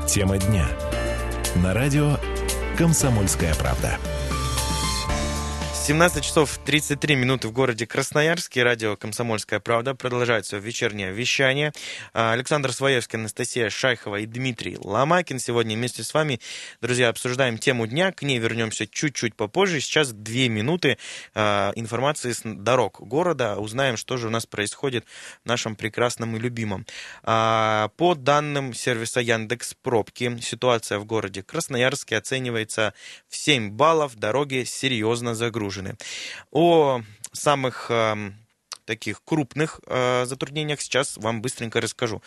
Тема 0.06 0.38
дня. 0.38 0.68
На 1.56 1.74
радио 1.74 2.18
«Комсомольская 2.76 3.54
правда». 3.54 3.98
17 5.88 6.22
часов 6.22 6.60
33 6.66 7.16
минуты 7.16 7.48
в 7.48 7.52
городе 7.52 7.86
Красноярске. 7.86 8.62
Радио 8.62 8.94
«Комсомольская 8.94 9.58
правда» 9.58 9.94
продолжает 9.94 10.44
свое 10.44 10.62
вечернее 10.62 11.12
вещание. 11.12 11.72
А, 12.12 12.32
Александр 12.34 12.74
Своевский, 12.74 13.18
Анастасия 13.18 13.70
Шайхова 13.70 14.16
и 14.16 14.26
Дмитрий 14.26 14.76
Ломакин 14.78 15.38
сегодня 15.38 15.76
вместе 15.76 16.02
с 16.02 16.12
вами, 16.12 16.40
друзья, 16.82 17.08
обсуждаем 17.08 17.56
тему 17.56 17.86
дня. 17.86 18.12
К 18.12 18.20
ней 18.20 18.38
вернемся 18.38 18.86
чуть-чуть 18.86 19.34
попозже. 19.34 19.80
Сейчас 19.80 20.12
две 20.12 20.50
минуты 20.50 20.98
а, 21.34 21.72
информации 21.74 22.32
с 22.32 22.42
дорог 22.44 23.00
города. 23.00 23.56
Узнаем, 23.56 23.96
что 23.96 24.18
же 24.18 24.26
у 24.26 24.30
нас 24.30 24.44
происходит 24.44 25.06
в 25.42 25.48
нашем 25.48 25.74
прекрасном 25.74 26.36
и 26.36 26.38
любимом. 26.38 26.84
А, 27.22 27.88
По 27.96 28.14
данным 28.14 28.74
сервиса 28.74 29.20
Яндекс 29.20 29.72
Пробки, 29.72 30.38
ситуация 30.42 30.98
в 30.98 31.06
городе 31.06 31.42
Красноярске 31.42 32.18
оценивается 32.18 32.92
в 33.26 33.36
7 33.36 33.70
баллов. 33.70 34.16
Дороги 34.16 34.64
серьезно 34.64 35.34
загружены. 35.34 35.77
О 36.50 37.02
самых 37.32 37.90
эм, 37.90 38.34
таких 38.88 39.22
крупных 39.22 39.80
э, 39.86 40.24
затруднениях 40.24 40.80
сейчас 40.80 41.18
вам 41.18 41.42
быстренько 41.42 41.80
расскажу. 41.80 42.22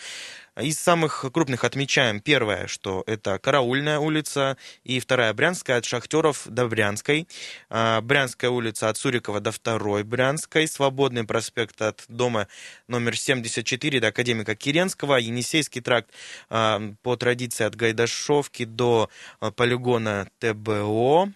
Из 0.59 0.77
самых 0.79 1.25
крупных 1.33 1.63
отмечаем 1.63 2.19
первое, 2.19 2.67
что 2.67 3.03
это 3.07 3.39
Караульная 3.39 3.99
улица, 3.99 4.57
и 4.83 4.99
вторая 4.99 5.33
Брянская 5.33 5.77
от 5.77 5.85
Шахтеров 5.85 6.45
до 6.45 6.67
Брянской, 6.67 7.27
А, 7.69 8.01
Брянская 8.01 8.51
улица 8.51 8.89
от 8.89 8.97
Сурикова 8.97 9.39
до 9.39 9.51
второй 9.51 10.03
Брянской, 10.03 10.67
Свободный 10.67 11.23
проспект 11.23 11.81
от 11.81 12.03
дома 12.09 12.47
номер 12.87 13.17
74 13.17 13.99
до 14.01 14.07
Академика 14.07 14.55
Киренского, 14.55 15.15
Енисейский 15.15 15.81
тракт 15.81 16.09
а, 16.49 16.81
по 17.01 17.15
традиции 17.15 17.63
от 17.63 17.75
Гайдашовки 17.75 18.65
до 18.65 19.09
а, 19.39 19.51
полигона 19.51 20.27
ТБО, 20.39 21.31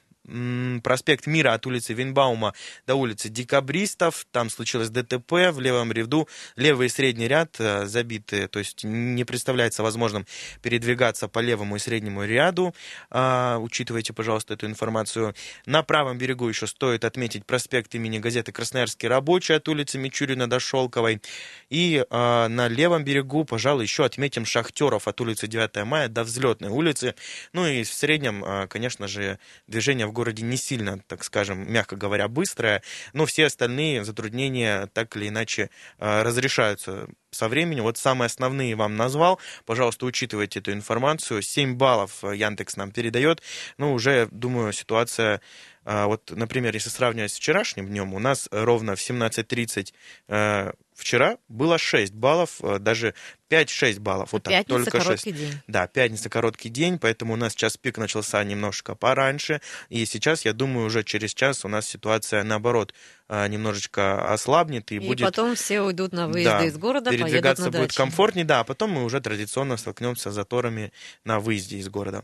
проспект 0.83 1.27
Мира 1.27 1.53
от 1.53 1.65
улицы 1.65 1.93
Винбаума 1.93 2.53
до 2.87 2.95
улицы 2.95 3.29
Декабристов. 3.29 4.25
Там 4.31 4.49
случилось 4.49 4.89
ДТП 4.89 5.51
в 5.51 5.59
левом 5.59 5.91
ряду. 5.91 6.27
Левый 6.55 6.87
и 6.87 6.89
средний 6.89 7.27
ряд 7.27 7.55
э, 7.59 7.85
забиты, 7.85 8.47
то 8.47 8.59
есть 8.59 8.83
не 8.83 9.23
представляется 9.23 9.83
возможным 9.83 10.25
передвигаться 10.61 11.27
по 11.27 11.39
левому 11.39 11.75
и 11.75 11.79
среднему 11.79 12.23
ряду. 12.23 12.73
А, 13.09 13.57
Учитывайте, 13.59 14.13
пожалуйста, 14.13 14.53
эту 14.53 14.65
информацию. 14.67 15.35
На 15.65 15.83
правом 15.83 16.17
берегу 16.17 16.47
еще 16.47 16.67
стоит 16.67 17.05
отметить 17.05 17.45
проспект 17.45 17.93
имени 17.95 18.19
газеты 18.19 18.51
«Красноярский 18.51 19.07
рабочий» 19.07 19.55
от 19.55 19.67
улицы 19.67 19.97
Мичурина 19.97 20.49
до 20.49 20.59
Шелковой. 20.59 21.21
И 21.69 22.05
а, 22.09 22.47
на 22.47 22.67
левом 22.67 23.03
берегу, 23.03 23.45
пожалуй, 23.45 23.83
еще 23.83 24.05
отметим 24.05 24.45
Шахтеров 24.45 25.07
от 25.07 25.21
улицы 25.21 25.47
9 25.47 25.85
мая 25.85 26.07
до 26.07 26.23
Взлетной 26.23 26.69
улицы. 26.69 27.15
Ну 27.53 27.65
и 27.67 27.83
в 27.83 27.93
среднем, 27.93 28.43
а, 28.45 28.67
конечно 28.67 29.07
же, 29.07 29.39
движение 29.67 30.07
в 30.07 30.13
городе 30.15 30.43
не 30.43 30.57
сильно, 30.57 30.99
так 31.07 31.23
скажем, 31.23 31.71
мягко 31.71 31.95
говоря, 31.95 32.27
быстрое, 32.27 32.81
но 33.13 33.27
все 33.27 33.45
остальные 33.45 34.03
затруднения 34.03 34.87
так 34.93 35.15
или 35.15 35.27
иначе 35.27 35.69
а, 35.99 36.23
разрешаются 36.23 37.07
со 37.29 37.47
временем. 37.47 37.83
Вот 37.83 37.97
самые 37.97 38.27
основные 38.27 38.75
вам 38.75 38.95
назвал. 38.95 39.39
Пожалуйста, 39.65 40.05
учитывайте 40.05 40.59
эту 40.59 40.71
информацию. 40.71 41.41
7 41.41 41.75
баллов 41.75 42.23
э, 42.23 42.35
Яндекс 42.35 42.77
нам 42.77 42.91
передает. 42.91 43.41
Ну, 43.77 43.93
уже, 43.93 44.27
думаю, 44.31 44.73
ситуация 44.73 45.41
а, 45.85 46.07
вот, 46.07 46.31
например, 46.31 46.73
если 46.73 46.89
сравнивать 46.89 47.31
с 47.31 47.35
вчерашним 47.35 47.87
днем, 47.87 48.13
у 48.15 48.19
нас 48.19 48.47
ровно 48.51 48.95
в 48.95 48.99
17.30 48.99 49.93
э, 50.27 50.71
вчера 50.95 51.37
было 51.47 51.77
6 51.77 52.13
баллов, 52.13 52.59
э, 52.63 52.79
даже 52.79 53.13
5-6 53.49 53.99
баллов. 53.99 54.33
Вот 54.33 54.43
так, 54.43 54.53
Пятница, 54.53 54.83
только 54.83 54.97
6. 54.97 55.05
короткий 55.05 55.31
день. 55.31 55.53
Да, 55.67 55.87
пятница 55.87 56.29
короткий 56.29 56.69
день, 56.69 56.97
поэтому 56.97 57.33
у 57.33 57.35
нас 57.35 57.53
сейчас 57.53 57.77
пик 57.77 57.97
начался 57.97 58.43
немножко 58.43 58.95
пораньше. 58.95 59.61
И 59.89 60.05
сейчас, 60.05 60.45
я 60.45 60.53
думаю, 60.53 60.87
уже 60.87 61.03
через 61.03 61.33
час 61.33 61.65
у 61.65 61.67
нас 61.67 61.87
ситуация 61.87 62.43
наоборот 62.43 62.93
а, 63.27 63.47
немножечко 63.47 64.31
ослабнет 64.31 64.91
и, 64.91 64.95
И 64.95 64.99
будет 64.99 65.25
потом 65.25 65.55
все 65.55 65.81
уйдут 65.81 66.13
на 66.13 66.27
выезды 66.27 66.51
да, 66.51 66.65
из 66.65 66.77
города, 66.77 67.09
поедут 67.09 67.27
передвигаться 67.27 67.63
на 67.65 67.71
будет 67.71 67.87
дачи. 67.87 67.97
комфортнее, 67.97 68.45
да, 68.45 68.59
а 68.59 68.63
потом 68.63 68.91
мы 68.91 69.03
уже 69.03 69.19
традиционно 69.21 69.77
столкнемся 69.77 70.31
с 70.31 70.33
заторами 70.35 70.91
на 71.23 71.39
выезде 71.39 71.77
из 71.77 71.89
города. 71.89 72.23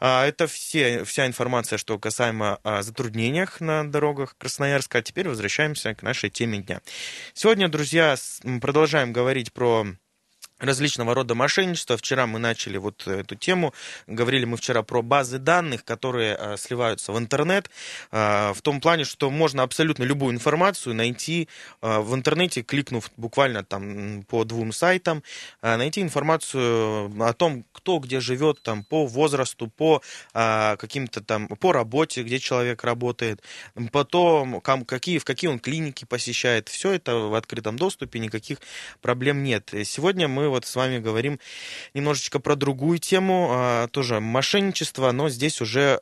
А, 0.00 0.26
Это 0.26 0.46
все, 0.46 1.04
вся 1.04 1.26
информация, 1.26 1.78
что 1.78 1.98
касаемо 1.98 2.58
о 2.62 2.82
затруднениях 2.82 3.60
на 3.60 3.84
дорогах 3.90 4.36
Красноярска. 4.38 4.98
А 4.98 5.02
теперь 5.02 5.28
возвращаемся 5.28 5.94
к 5.94 6.02
нашей 6.02 6.30
теме 6.30 6.58
дня. 6.58 6.80
Сегодня, 7.34 7.68
друзья, 7.68 8.16
продолжаем 8.60 9.12
говорить 9.12 9.52
про 9.52 9.86
различного 10.62 11.14
рода 11.14 11.34
мошенничества. 11.34 11.96
Вчера 11.96 12.26
мы 12.26 12.38
начали 12.38 12.78
вот 12.78 13.06
эту 13.06 13.34
тему. 13.34 13.74
Говорили 14.06 14.44
мы 14.44 14.56
вчера 14.56 14.82
про 14.82 15.02
базы 15.02 15.38
данных, 15.38 15.84
которые 15.84 16.36
э, 16.38 16.56
сливаются 16.56 17.12
в 17.12 17.18
интернет. 17.18 17.70
э, 18.10 18.52
в 18.54 18.62
том 18.62 18.80
плане, 18.80 19.04
что 19.04 19.30
можно 19.30 19.62
абсолютно 19.62 20.04
любую 20.04 20.34
информацию 20.34 20.94
найти 20.94 21.48
э, 21.80 21.98
в 21.98 22.14
интернете, 22.14 22.62
кликнув 22.62 23.10
буквально 23.16 23.64
там 23.64 24.22
по 24.28 24.44
двум 24.44 24.72
сайтам, 24.72 25.22
найти 25.62 26.00
информацию 26.00 27.12
о 27.22 27.32
том, 27.32 27.64
кто 27.72 27.98
где 27.98 28.20
живет, 28.20 28.62
там, 28.62 28.84
по 28.84 29.06
возрасту, 29.06 29.68
по 29.68 30.02
каким-то 30.32 31.20
там, 31.20 31.48
по 31.48 31.72
работе, 31.72 32.22
где 32.22 32.38
человек 32.38 32.84
работает, 32.84 33.42
потом 33.90 34.60
кам- 34.60 34.84
какие, 34.84 35.18
в 35.18 35.24
какие 35.24 35.50
он 35.50 35.58
клиники 35.58 36.04
посещает. 36.04 36.68
Все 36.68 36.92
это 36.92 37.16
в 37.16 37.34
открытом 37.34 37.76
доступе, 37.76 38.18
никаких 38.18 38.58
проблем 39.00 39.42
нет. 39.42 39.72
Сегодня 39.84 40.28
мы 40.28 40.48
вот 40.52 40.66
с 40.66 40.76
вами 40.76 40.98
говорим 40.98 41.38
немножечко 41.94 42.38
про 42.38 42.56
другую 42.56 42.98
тему, 42.98 43.48
а, 43.50 43.88
тоже 43.88 44.20
мошенничество, 44.20 45.10
но 45.12 45.28
здесь 45.28 45.60
уже 45.60 45.98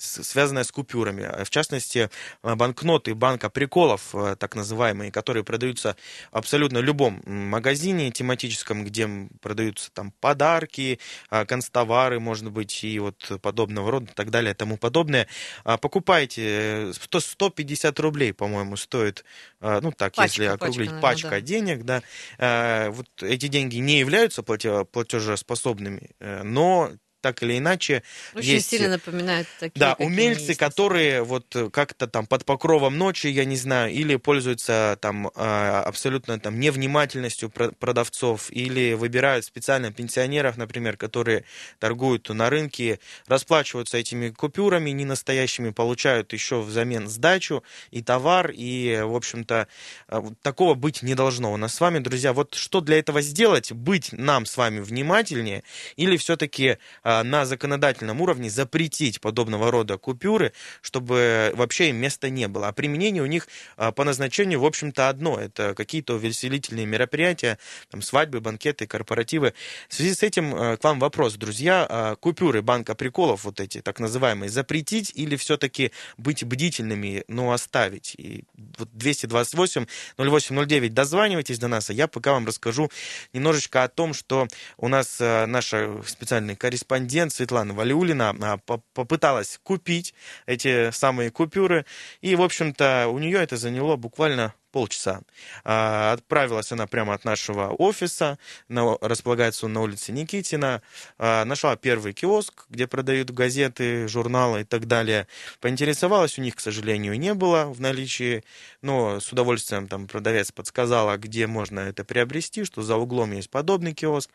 а, 0.00 0.64
с- 0.64 0.70
купюрами. 0.72 1.24
А, 1.24 1.44
В 1.44 1.50
частности, 1.50 2.10
а, 2.42 2.56
банкноты 2.56 3.14
банка 3.14 3.50
приколов, 3.50 4.14
а, 4.14 4.36
так 4.36 4.54
называемые, 4.54 5.12
которые 5.12 5.44
продаются 5.44 5.96
в 6.32 6.36
абсолютно 6.36 6.78
любом 6.78 7.22
магазине 7.26 8.10
тематическом, 8.10 8.84
где 8.84 9.08
продаются 9.40 9.90
там 9.92 10.12
подарки, 10.20 10.98
констовары, 11.46 12.20
может 12.20 12.50
быть, 12.50 12.84
и 12.84 12.98
вот 12.98 13.40
подобного 13.42 13.90
рода, 13.90 14.10
и 14.10 14.14
так 14.14 14.30
далее, 14.30 14.52
и 14.52 14.56
тому 14.56 14.76
подобное. 14.76 15.26
Покупайте, 15.64 16.42
э, 16.90 16.92
100 16.92 17.20
150 17.20 17.98
рублей, 18.00 18.32
по-моему, 18.32 18.76
стоит, 18.76 19.24
ну 19.60 19.92
так, 19.92 20.14
Пачка, 20.14 20.22
если 20.22 20.46
пачка, 20.48 20.54
округлить, 20.64 20.90
наверное, 20.90 21.02
пачка 21.02 21.30
да. 21.30 21.40
денег, 21.40 21.84
да. 21.84 22.02
Э, 22.38 22.90
Вот 22.90 23.06
эти 23.22 23.46
деньги 23.48 23.76
не 23.76 23.98
являются 23.98 24.42
плате- 24.42 24.84
платежеспособными, 24.84 26.10
э, 26.20 26.42
но 26.42 26.90
так 27.20 27.42
или 27.42 27.58
иначе 27.58 28.02
Очень 28.34 28.50
есть... 28.50 28.70
сильно 28.70 28.88
напоминают 28.88 29.46
такие. 29.58 29.78
Да, 29.78 29.94
умельцы, 29.98 30.54
которые 30.54 31.22
вот 31.22 31.54
как-то 31.72 32.06
там 32.06 32.26
под 32.26 32.44
покровом 32.44 32.96
ночи, 32.98 33.26
я 33.26 33.44
не 33.44 33.56
знаю, 33.56 33.92
или 33.92 34.16
пользуются 34.16 34.98
там 35.00 35.30
а, 35.34 35.82
абсолютно 35.82 36.38
там 36.38 36.58
невнимательностью 36.58 37.50
про- 37.50 37.72
продавцов, 37.72 38.50
или 38.50 38.94
выбирают 38.94 39.44
специально 39.44 39.92
пенсионеров, 39.92 40.56
например, 40.56 40.96
которые 40.96 41.44
торгуют 41.78 42.28
на 42.28 42.50
рынке, 42.50 43.00
расплачиваются 43.26 43.98
этими 43.98 44.30
купюрами 44.30 44.90
ненастоящими, 44.90 45.70
получают 45.70 46.32
еще 46.32 46.60
взамен 46.60 47.08
сдачу 47.08 47.62
и 47.90 48.02
товар, 48.02 48.50
и, 48.54 49.00
в 49.02 49.14
общем-то, 49.14 49.68
а, 50.08 50.24
такого 50.42 50.74
быть 50.74 51.02
не 51.02 51.14
должно. 51.14 51.52
У 51.52 51.56
нас 51.56 51.74
с 51.74 51.80
вами, 51.80 51.98
друзья, 51.98 52.32
вот 52.32 52.54
что 52.54 52.80
для 52.80 52.98
этого 52.98 53.20
сделать? 53.20 53.72
Быть 53.72 54.12
нам 54.12 54.46
с 54.46 54.56
вами 54.56 54.80
внимательнее 54.80 55.62
или 55.96 56.16
все-таки 56.16 56.78
на 57.24 57.44
законодательном 57.44 58.20
уровне 58.20 58.50
запретить 58.50 59.20
подобного 59.20 59.70
рода 59.70 59.98
купюры, 59.98 60.52
чтобы 60.80 61.52
вообще 61.54 61.90
им 61.90 61.96
места 61.96 62.30
не 62.30 62.48
было. 62.48 62.68
А 62.68 62.72
применение 62.72 63.22
у 63.22 63.26
них 63.26 63.48
а, 63.76 63.92
по 63.92 64.04
назначению, 64.04 64.60
в 64.60 64.64
общем-то, 64.64 65.08
одно. 65.08 65.38
Это 65.38 65.74
какие-то 65.74 66.14
увеселительные 66.14 66.86
мероприятия, 66.86 67.58
там, 67.90 68.02
свадьбы, 68.02 68.40
банкеты, 68.40 68.86
корпоративы. 68.86 69.54
В 69.88 69.94
связи 69.94 70.14
с 70.14 70.22
этим 70.22 70.54
э, 70.54 70.76
к 70.76 70.84
вам 70.84 70.98
вопрос, 71.00 71.34
друзья. 71.34 72.16
Купюры 72.20 72.62
банка 72.62 72.94
приколов, 72.94 73.44
вот 73.44 73.60
эти 73.60 73.80
так 73.80 74.00
называемые, 74.00 74.48
запретить 74.48 75.12
или 75.14 75.36
все-таки 75.36 75.92
быть 76.16 76.44
бдительными, 76.44 77.24
но 77.28 77.52
оставить? 77.52 78.14
И 78.16 78.44
вот 78.78 78.88
228 78.92 79.86
0809 80.18 80.94
дозванивайтесь 80.94 81.58
до 81.58 81.68
нас, 81.68 81.90
а 81.90 81.92
я 81.92 82.08
пока 82.08 82.32
вам 82.32 82.46
расскажу 82.46 82.90
немножечко 83.32 83.84
о 83.84 83.88
том, 83.88 84.14
что 84.14 84.48
у 84.76 84.88
нас 84.88 85.20
э, 85.20 85.46
наша 85.46 86.02
специальный 86.06 86.56
корреспондент 86.56 86.99
Светлана 87.30 87.74
Валиулина 87.74 88.36
а, 88.40 88.58
по- 88.58 88.82
попыталась 88.94 89.58
купить 89.62 90.14
эти 90.46 90.90
самые 90.90 91.30
купюры, 91.30 91.86
и, 92.20 92.36
в 92.36 92.42
общем-то, 92.42 93.08
у 93.08 93.18
нее 93.18 93.38
это 93.38 93.56
заняло 93.56 93.96
буквально 93.96 94.54
полчаса. 94.70 95.20
А, 95.64 96.12
Отправилась 96.12 96.72
она 96.72 96.86
прямо 96.86 97.14
от 97.14 97.24
нашего 97.24 97.68
офиса, 97.70 98.38
на- 98.68 98.96
располагается 99.00 99.66
он 99.66 99.72
на 99.72 99.80
улице 99.82 100.12
Никитина, 100.12 100.82
А, 101.18 101.44
нашла 101.44 101.76
первый 101.76 102.12
киоск, 102.12 102.66
где 102.68 102.86
продают 102.86 103.30
газеты, 103.30 104.08
журналы 104.08 104.62
и 104.62 104.64
так 104.64 104.86
далее. 104.86 105.26
Поинтересовалась, 105.60 106.38
у 106.38 106.42
них, 106.42 106.56
к 106.56 106.60
сожалению, 106.60 107.18
не 107.18 107.34
было 107.34 107.64
в 107.66 107.80
наличии, 107.80 108.44
но 108.82 109.20
с 109.20 109.32
удовольствием 109.32 109.88
там 109.88 110.06
продавец 110.06 110.52
подсказала, 110.52 111.16
где 111.16 111.46
можно 111.46 111.80
это 111.80 112.04
приобрести, 112.04 112.64
что 112.64 112.82
за 112.82 112.96
углом 112.96 113.32
есть 113.32 113.50
подобный 113.50 113.92
киоск. 113.94 114.30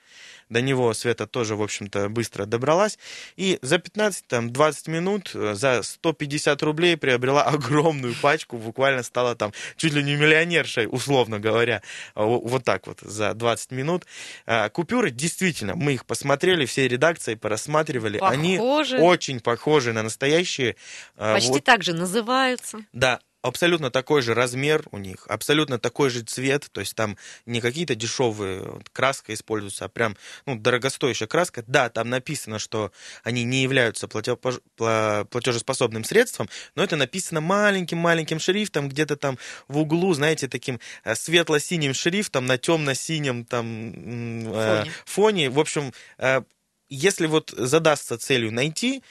До 0.50 0.62
него 0.62 0.94
Света 0.94 1.28
тоже, 1.28 1.56
в 1.56 1.62
общем-то, 1.62 2.10
быстро 2.10 2.46
добралась. 2.46 3.00
И 3.36 3.58
за 3.62 3.78
15-20 3.78 4.90
минут 4.90 5.32
э, 5.34 5.54
за 5.56 5.82
150 5.84 6.62
рублей 6.64 6.98
приобрела 6.98 7.44
огромную 7.56 8.16
пачку, 8.22 8.58
буквально 8.58 9.04
стала 9.04 9.36
там 9.36 9.52
чуть 9.78 9.94
ли 9.94 10.04
не 10.04 10.16
миллионершей, 10.26 10.88
условно 10.90 11.40
говоря, 11.40 11.82
О- 12.16 12.40
вот 12.40 12.64
так 12.64 12.88
вот 12.88 13.00
за 13.02 13.34
20 13.34 13.72
минут. 13.72 14.06
А, 14.46 14.70
Купюры, 14.70 15.12
действительно, 15.12 15.76
мы 15.76 15.94
их 15.94 16.06
посмотрели, 16.06 16.66
все 16.66 16.88
редакции 16.88 17.36
порассматривали. 17.36 18.18
Они 18.22 18.58
Похожи. 18.58 18.98
очень 18.98 19.40
похожи 19.40 19.94
на 19.94 20.04
настоящие. 20.04 20.76
А, 21.18 21.34
Почти 21.36 21.50
вот- 21.52 21.64
так 21.64 21.84
же 21.84 21.94
называются. 21.94 22.80
да, 22.94 23.20
абсолютно 23.48 23.92
такой 23.92 24.22
же 24.22 24.34
размер 24.34 24.86
у 24.92 24.98
них, 24.98 25.26
абсолютно 25.28 25.78
такой 25.80 26.10
же 26.10 26.22
цвет, 26.22 26.68
то 26.72 26.82
есть 26.82 26.96
там 26.96 27.18
не 27.46 27.62
какие-то 27.62 27.96
дешевые 27.96 28.62
вот, 28.62 28.90
краска 28.90 29.34
используются, 29.34 29.86
а 29.86 29.88
прям 29.90 30.18
ну, 30.46 30.56
дорогостоящая 30.56 31.28
краска. 31.28 31.64
Да, 31.68 31.90
там 31.90 32.10
написано, 32.10 32.60
что 32.60 32.92
они 33.24 33.44
не 33.44 33.62
являются 33.62 34.08
платежеспособным 34.08 36.04
средством, 36.04 36.50
но 36.76 36.84
это 36.84 36.96
написано 36.96 37.42
маленьким-маленьким 37.42 38.40
шрифтом, 38.40 38.90
где-то 38.90 39.16
там 39.16 39.38
в 39.68 39.78
углу, 39.78 40.14
знаете, 40.14 40.48
таким 40.48 40.80
э, 41.04 41.16
светло-синим 41.16 41.94
шрифтом 41.94 42.46
на 42.46 42.58
темно-синем 42.58 43.46
там 43.46 44.54
э, 44.54 44.84
Фоне. 44.86 44.92
фоне. 45.06 45.50
В 45.50 45.60
общем, 45.60 45.94
э, 46.18 46.42
если 46.90 47.26
вот 47.28 47.54
задастся 47.56 48.18
целью 48.18 48.52
найти 48.52 49.04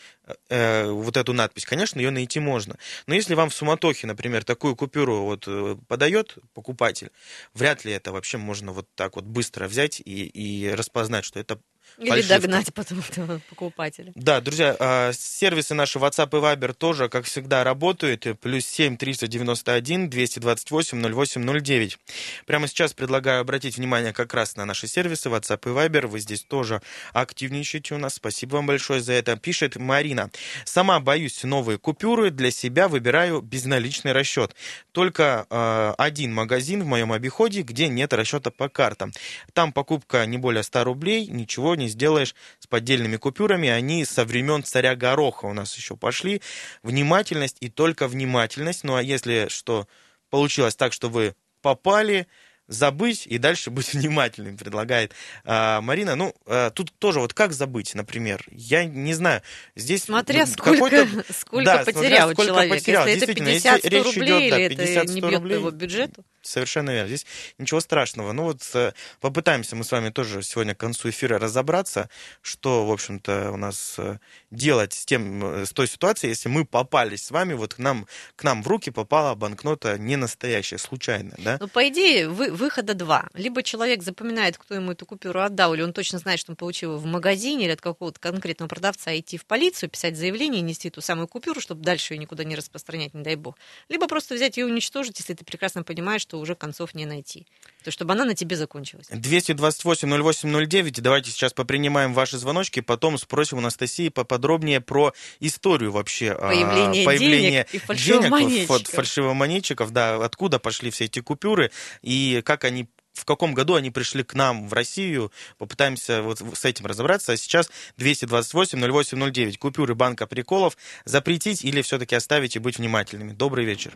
э, 0.49 0.91
вот 0.91 1.17
эту 1.17 1.33
надпись, 1.33 1.65
конечно, 1.65 2.01
ее 2.01 2.11
найти 2.11 2.41
можно. 2.41 2.77
Но 3.07 3.15
если 3.15 3.35
вам 3.35 3.51
в 3.51 3.55
суматохе, 3.55 4.07
например, 4.07 4.45
такую 4.45 4.77
купюру 4.77 5.25
вот 5.25 5.45
э, 5.47 5.77
подает 5.89 6.37
покупатель, 6.55 7.11
вряд 7.55 7.85
ли 7.85 7.93
это 7.93 8.13
вообще 8.13 8.39
можно 8.39 8.73
вот 8.73 8.89
так 8.95 9.17
вот 9.17 9.25
быстро 9.25 9.69
взять 9.69 10.01
и, 10.01 10.27
и 10.27 10.71
распознать, 10.71 11.25
что 11.25 11.41
это 11.41 11.59
Или 11.99 12.09
фальшивка. 12.09 12.41
догнать 12.41 12.75
потом 12.75 13.01
этого 13.01 13.41
покупателя. 13.49 14.13
Да, 14.15 14.41
друзья, 14.41 14.77
а, 14.79 15.13
сервисы 15.13 15.75
наши 15.75 15.99
WhatsApp 15.99 16.29
и 16.37 16.43
Viber 16.43 16.73
тоже, 16.73 17.09
как 17.09 17.25
всегда, 17.25 17.63
работают. 17.65 18.27
Плюс 18.41 18.67
7 18.67 18.97
391 18.97 20.11
228 20.11 21.15
0809. 21.15 21.99
Прямо 22.47 22.67
сейчас 22.67 22.93
предлагаю 22.93 23.41
обратить 23.41 23.77
внимание 23.77 24.13
как 24.13 24.35
раз 24.35 24.57
на 24.57 24.65
наши 24.65 24.89
сервисы 24.89 25.29
WhatsApp 25.29 25.61
и 25.65 25.69
Viber. 25.69 26.07
Вы 26.07 26.21
здесь 26.21 26.43
тоже 26.43 26.83
активничаете 27.13 27.95
у 27.95 27.99
нас. 27.99 28.15
Спасибо 28.15 28.57
вам 28.57 28.67
большое 28.67 29.01
за 29.01 29.13
это. 29.13 29.37
Пишет 29.37 29.77
Марина. 29.77 30.31
Сама 30.65 31.01
боюсь 31.01 31.43
новые 31.45 31.79
купюры. 31.79 32.31
Для 32.31 32.51
себя 32.51 32.89
выбираю 32.89 33.41
безналичный 33.41 34.13
расчет. 34.13 34.55
Только 34.93 35.47
э, 35.49 35.95
один 35.99 36.35
магазин 36.35 36.83
в 36.83 36.87
моем 36.87 37.13
обиходе, 37.13 37.63
где 37.63 37.89
нет 37.89 38.13
расчета 38.13 38.51
по 38.51 38.69
картам. 38.69 39.13
Там 39.53 39.73
покупка 39.73 40.27
не 40.27 40.39
более 40.39 40.63
100 40.63 40.85
рублей, 40.85 41.27
ничего 41.27 41.74
не 41.77 41.89
сделаешь 41.89 42.35
с 42.59 42.67
поддельными 42.67 43.17
купюрами. 43.17 43.69
Они 43.69 44.05
со 44.05 44.25
времен 44.25 44.65
царя 44.65 44.97
Гороха 44.97 45.47
у 45.47 45.53
нас 45.53 45.77
еще 45.77 45.97
пошли. 45.97 46.41
Внимательность 46.83 47.57
и 47.61 47.69
только 47.69 48.09
внимательность. 48.09 48.85
Ну 48.85 48.97
а 48.97 49.03
если 49.03 49.49
что 49.49 49.87
получилось 50.31 50.77
так, 50.77 50.93
что 50.93 51.09
вы 51.09 51.35
попали, 51.63 52.27
забыть 52.69 53.27
и 53.27 53.39
дальше 53.39 53.71
быть 53.71 53.93
внимательным, 53.95 54.57
предлагает 54.57 55.13
а, 55.45 55.81
Марина. 55.81 56.15
Ну, 56.15 56.35
а, 56.47 56.71
тут 56.71 56.93
тоже 56.99 57.21
вот 57.21 57.35
как 57.35 57.53
забыть, 57.53 57.95
например, 57.95 58.45
я 58.51 58.85
не 58.85 59.15
знаю. 59.15 59.43
Здесь 59.77 60.05
Смотря 60.05 60.47
сколько, 60.47 61.07
сколько 61.31 61.65
да, 61.65 61.85
смотря 61.85 62.01
потерял 62.01 62.33
сколько 62.33 62.49
человек. 62.49 62.73
потерял. 62.73 63.07
Если 63.07 63.23
это 63.23 63.27
Действительно, 63.27 63.51
50 63.51 63.75
если 63.77 63.89
100 63.89 63.97
речь 63.97 64.17
рублей, 64.17 64.27
идет, 64.27 64.51
да, 64.51 64.59
или 64.59 64.65
это 64.67 65.03
50-100 65.03 65.15
не 65.15 65.21
бьет 65.21 65.31
по 65.31 65.39
рублей, 65.39 65.59
его 65.59 65.71
бюджету, 65.71 66.25
Совершенно 66.43 66.91
верно. 66.91 67.09
Здесь 67.09 67.27
ничего 67.59 67.81
страшного. 67.81 68.33
Ну 68.33 68.45
вот 68.45 68.63
э, 68.75 68.93
попытаемся 69.21 69.77
мы 69.77 69.85
с 69.85 69.91
вами 69.93 70.11
тоже 70.11 70.43
сегодня 70.43 70.75
к 70.75 70.79
концу 70.79 71.09
эфира 71.09 71.39
разобраться, 71.39 72.11
что, 72.43 72.87
в 72.87 72.93
общем-то, 72.93 73.51
у 73.51 73.57
нас 73.57 73.95
э, 73.99 74.19
делать 74.55 74.93
с, 74.93 75.05
тем, 75.05 75.45
э, 75.45 75.67
с 75.67 75.73
той 75.73 75.87
ситуацией, 75.87 76.31
если 76.31 76.49
мы 76.49 76.65
попались 76.65 77.25
с 77.25 77.31
вами, 77.31 77.55
вот 77.55 77.75
к 77.75 77.79
нам, 77.79 78.07
к 78.37 78.45
нам 78.45 78.63
в 78.63 78.69
руки 78.69 78.91
попала 78.91 79.35
банкнота 79.35 79.99
не 79.99 80.17
настоящая, 80.17 80.79
случайная, 80.79 81.37
да? 81.39 81.59
Ну, 81.61 81.69
по 81.69 81.89
идее, 81.89 82.29
вы, 82.29 82.51
выхода 82.51 82.95
два. 82.95 83.29
Либо 83.35 83.63
человек 83.63 84.03
запоминает, 84.03 84.59
кто 84.59 84.75
ему 84.75 84.93
эту 84.93 85.07
купюру 85.07 85.41
отдал, 85.41 85.75
или 85.75 85.83
он 85.83 85.93
точно 85.93 86.19
знает, 86.19 86.41
что 86.41 86.53
он 86.53 86.57
получил 86.57 86.93
его 86.93 87.01
в 87.01 87.07
магазине 87.07 87.65
или 87.65 87.73
от 87.73 87.81
какого-то 87.81 88.19
конкретного 88.21 88.69
продавца, 88.69 89.11
а 89.11 89.19
идти 89.19 89.37
в 89.37 89.45
полицию, 89.47 89.91
писать 89.91 90.17
заявление, 90.17 90.63
нести 90.63 90.91
ту 90.91 91.01
самую 91.01 91.29
купюру, 91.29 91.61
чтобы 91.61 91.83
дальше 91.83 92.15
ее 92.15 92.19
никуда 92.19 92.45
не 92.45 92.57
распространять, 92.57 93.15
не 93.15 93.23
дай 93.23 93.37
бог. 93.37 93.57
Либо 93.89 94.07
просто 94.09 94.35
взять 94.35 94.57
ее 94.57 94.69
и 94.69 94.71
уничтожить, 94.71 95.19
если 95.19 95.35
ты 95.35 95.45
прекрасно 95.45 95.83
понимаешь, 95.83 96.23
что 96.23 96.39
уже 96.39 96.55
концов 96.55 96.95
не 96.95 97.07
найти. 97.07 97.47
То 97.83 97.91
чтобы 97.91 98.13
она 98.13 98.25
на 98.25 98.35
тебе 98.35 98.57
закончилась. 98.57 99.09
228-08-09. 99.11 101.01
Давайте 101.01 101.31
сейчас 101.31 101.53
попринимаем 101.53 102.15
ваши 102.15 102.39
звоночки, 102.39 102.81
потом 102.81 103.19
спросим 103.19 103.59
у 103.59 103.61
Анастасии 103.61 104.09
поподробнее 104.45 104.81
про 104.81 105.13
историю 105.41 105.91
вообще. 105.93 106.33
а, 106.33 106.49
Появление 106.49 107.65
денег 107.65 107.75
и 107.75 107.79
фальшивомонетчиков. 107.79 109.91
да, 109.93 110.17
откуда 110.25 110.59
пошли 110.59 110.91
все 110.91 111.05
эти 111.07 111.21
купюры 111.21 111.71
и 112.03 112.43
как 112.45 112.65
они 112.65 112.89
в 113.15 113.25
каком 113.25 113.55
году 113.55 113.77
они 113.77 113.93
пришли 113.93 114.25
к 114.25 114.35
нам 114.35 114.67
в 114.69 114.73
Россию, 114.73 115.31
попытаемся 115.57 116.21
вот 116.23 116.41
с 116.41 116.65
этим 116.65 116.87
разобраться. 116.87 117.31
А 117.31 117.37
сейчас 117.37 117.71
228-08-09. 117.97 119.57
Купюры 119.57 119.95
банка 119.95 120.27
приколов 120.27 120.77
запретить 121.05 121.65
или 121.65 121.81
все-таки 121.83 122.17
оставить 122.17 122.57
и 122.57 122.59
быть 122.59 122.79
внимательными. 122.79 123.31
Добрый 123.31 123.65
вечер. 123.65 123.93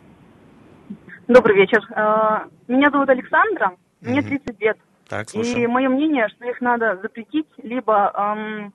Добрый 1.27 1.57
вечер. 1.57 1.81
Э, 1.95 2.47
Меня 2.69 2.89
зовут 2.91 3.09
Александра, 3.09 3.75
мне 3.99 4.21
Мгм. 4.21 4.29
30 4.29 4.61
лет. 4.61 4.77
Так, 5.09 5.27
И 5.27 5.31
слушаем. 5.31 5.69
мое 5.71 5.89
мнение, 5.89 6.29
что 6.29 6.45
их 6.49 6.61
надо 6.61 6.97
запретить, 7.01 7.47
либо 7.57 8.13
эм, 8.15 8.73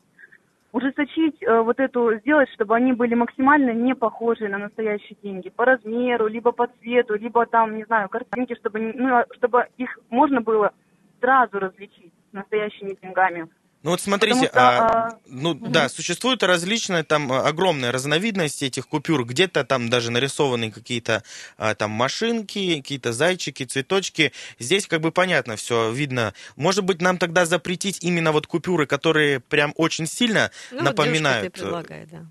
ужесточить 0.75 1.41
э, 1.41 1.61
вот 1.61 1.79
эту, 1.79 2.19
сделать, 2.19 2.51
чтобы 2.53 2.75
они 2.75 2.93
были 2.93 3.15
максимально 3.15 3.71
не 3.71 3.95
похожи 3.95 4.49
на 4.49 4.59
настоящие 4.59 5.17
деньги. 5.23 5.49
По 5.49 5.65
размеру, 5.65 6.27
либо 6.27 6.51
по 6.51 6.67
цвету, 6.67 7.15
либо 7.15 7.47
там, 7.47 7.77
не 7.77 7.85
знаю, 7.85 8.09
картинки, 8.09 8.57
чтобы, 8.57 8.81
ну, 8.81 9.19
а, 9.19 9.25
чтобы 9.37 9.69
их 9.77 9.97
можно 10.11 10.41
было 10.41 10.73
сразу 11.21 11.61
различить 11.61 12.13
с 12.31 12.33
настоящими 12.33 12.99
деньгами. 13.01 13.47
Ну 13.85 13.91
вот 13.91 14.01
смотрите, 14.01 14.47
что, 14.47 14.59
а, 14.59 14.79
а, 14.79 15.19
ну 15.27 15.53
да, 15.55 15.91
существует 15.91 16.43
различная 16.43 17.05
там 17.05 17.31
а, 17.31 17.47
огромная 17.47 17.93
разновидность 17.93 18.63
этих 18.63 18.89
купюр. 18.89 19.27
Где-то 19.27 19.63
там 19.63 19.91
даже 19.91 20.11
нарисованы 20.11 20.71
какие-то 20.73 21.23
а, 21.59 21.75
там 21.75 21.91
машинки, 21.91 22.77
какие-то 22.77 23.13
зайчики, 23.13 23.65
цветочки. 23.65 24.33
Здесь 24.59 24.87
как 24.87 25.03
бы 25.03 25.13
понятно 25.13 25.57
все 25.57 25.93
видно. 25.93 26.33
Может 26.57 26.83
быть, 26.87 27.03
нам 27.03 27.19
тогда 27.19 27.45
запретить 27.45 28.03
именно 28.03 28.33
вот 28.33 28.47
купюры, 28.47 28.87
которые 28.87 29.41
прям 29.41 29.75
очень 29.77 30.07
сильно 30.07 30.51
Ну, 30.73 30.79
вот 30.79 30.85
напоминают. 30.87 31.43
девушка 31.43 31.47
это 31.47 31.85
предлагает, 31.85 32.09
да. 32.11 32.25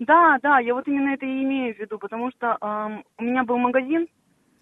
Да, 0.00 0.38
да, 0.42 0.58
я 0.58 0.74
вот 0.74 0.88
именно 0.88 1.14
это 1.14 1.24
и 1.24 1.28
имею 1.44 1.76
в 1.76 1.78
виду, 1.78 1.98
потому 2.00 2.32
что 2.32 2.56
ам, 2.60 3.04
у 3.16 3.22
меня 3.22 3.44
был 3.44 3.58
магазин, 3.58 4.08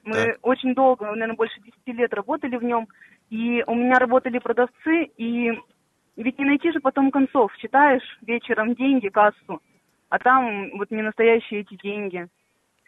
мы 0.04 0.14
Так. 0.14 0.38
очень 0.42 0.74
долго, 0.74 1.06
наверное, 1.06 1.36
больше 1.36 1.58
10 1.60 1.98
лет 1.98 2.12
работали 2.12 2.56
в 2.56 2.64
нем, 2.64 2.86
и 3.30 3.62
у 3.66 3.74
меня 3.74 3.98
работали 3.98 4.38
продавцы, 4.40 5.04
и 5.16 5.52
ведь 6.22 6.38
не 6.38 6.44
найти 6.44 6.72
же 6.72 6.80
потом 6.80 7.10
концов, 7.10 7.50
читаешь 7.58 8.02
вечером 8.22 8.74
деньги, 8.74 9.08
кассу, 9.08 9.60
а 10.08 10.18
там 10.18 10.70
вот 10.76 10.90
не 10.90 11.02
настоящие 11.02 11.60
эти 11.60 11.74
деньги. 11.82 12.26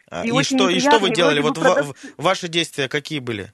А, 0.09 0.23
И 0.25 0.29
И, 0.29 0.43
что, 0.43 0.69
и 0.69 0.79
что 0.79 0.99
вы 0.99 1.09
делали? 1.11 1.39
Вот 1.41 1.55
бы 1.57 1.61
ва- 1.63 1.79
продавцы- 1.81 1.93
в- 2.17 2.23
ваши 2.23 2.47
действия 2.49 2.87
какие 2.89 3.19
были? 3.19 3.47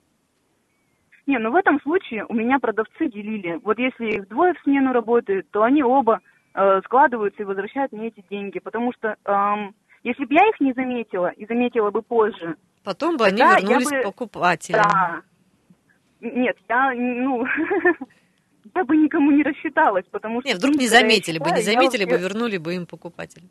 Не, 1.28 1.40
ну 1.40 1.52
в 1.52 1.56
этом 1.56 1.80
случае 1.82 2.26
у 2.30 2.34
меня 2.34 2.58
продавцы 2.60 3.10
делили. 3.10 3.60
Вот 3.64 3.78
если 3.78 4.16
их 4.16 4.28
двое 4.30 4.54
в 4.54 4.60
смену 4.64 4.94
работают, 4.94 5.50
то 5.52 5.62
они 5.64 5.84
оба 5.84 6.22
э, 6.54 6.82
складываются 6.86 7.44
и 7.44 7.46
возвращают 7.46 7.92
мне 7.92 8.08
эти 8.08 8.24
деньги. 8.30 8.60
Потому 8.60 8.94
что 8.94 9.16
ам, 9.26 9.76
если 10.04 10.24
бы 10.26 10.34
я 10.34 10.48
их 10.50 10.60
не 10.62 10.74
заметила 10.74 11.28
и 11.28 11.46
заметила 11.46 11.92
бы 11.92 12.02
позже, 12.02 12.56
Потом 12.84 13.18
бы 13.18 13.26
они 13.26 13.42
вернулись 13.42 13.90
бы- 13.90 14.02
покупателям. 14.04 14.82
да. 14.84 15.22
Нет, 16.22 16.58
я, 16.70 16.94
ну, 16.96 17.46
я 18.78 18.84
бы 18.84 18.96
никому 18.96 19.32
не 19.32 19.44
рассчиталась, 19.44 20.06
потому 20.12 20.42
что... 20.42 20.50
Не, 20.50 20.56
вдруг 20.56 20.76
не 20.76 20.88
заметили 20.88 21.40
бы, 21.40 21.52
не 21.52 21.62
заметили 21.62 22.06
бы, 22.06 22.18
вернули 22.18 22.58
бы 22.58 22.76
им 22.76 22.86
покупателям. 22.86 23.50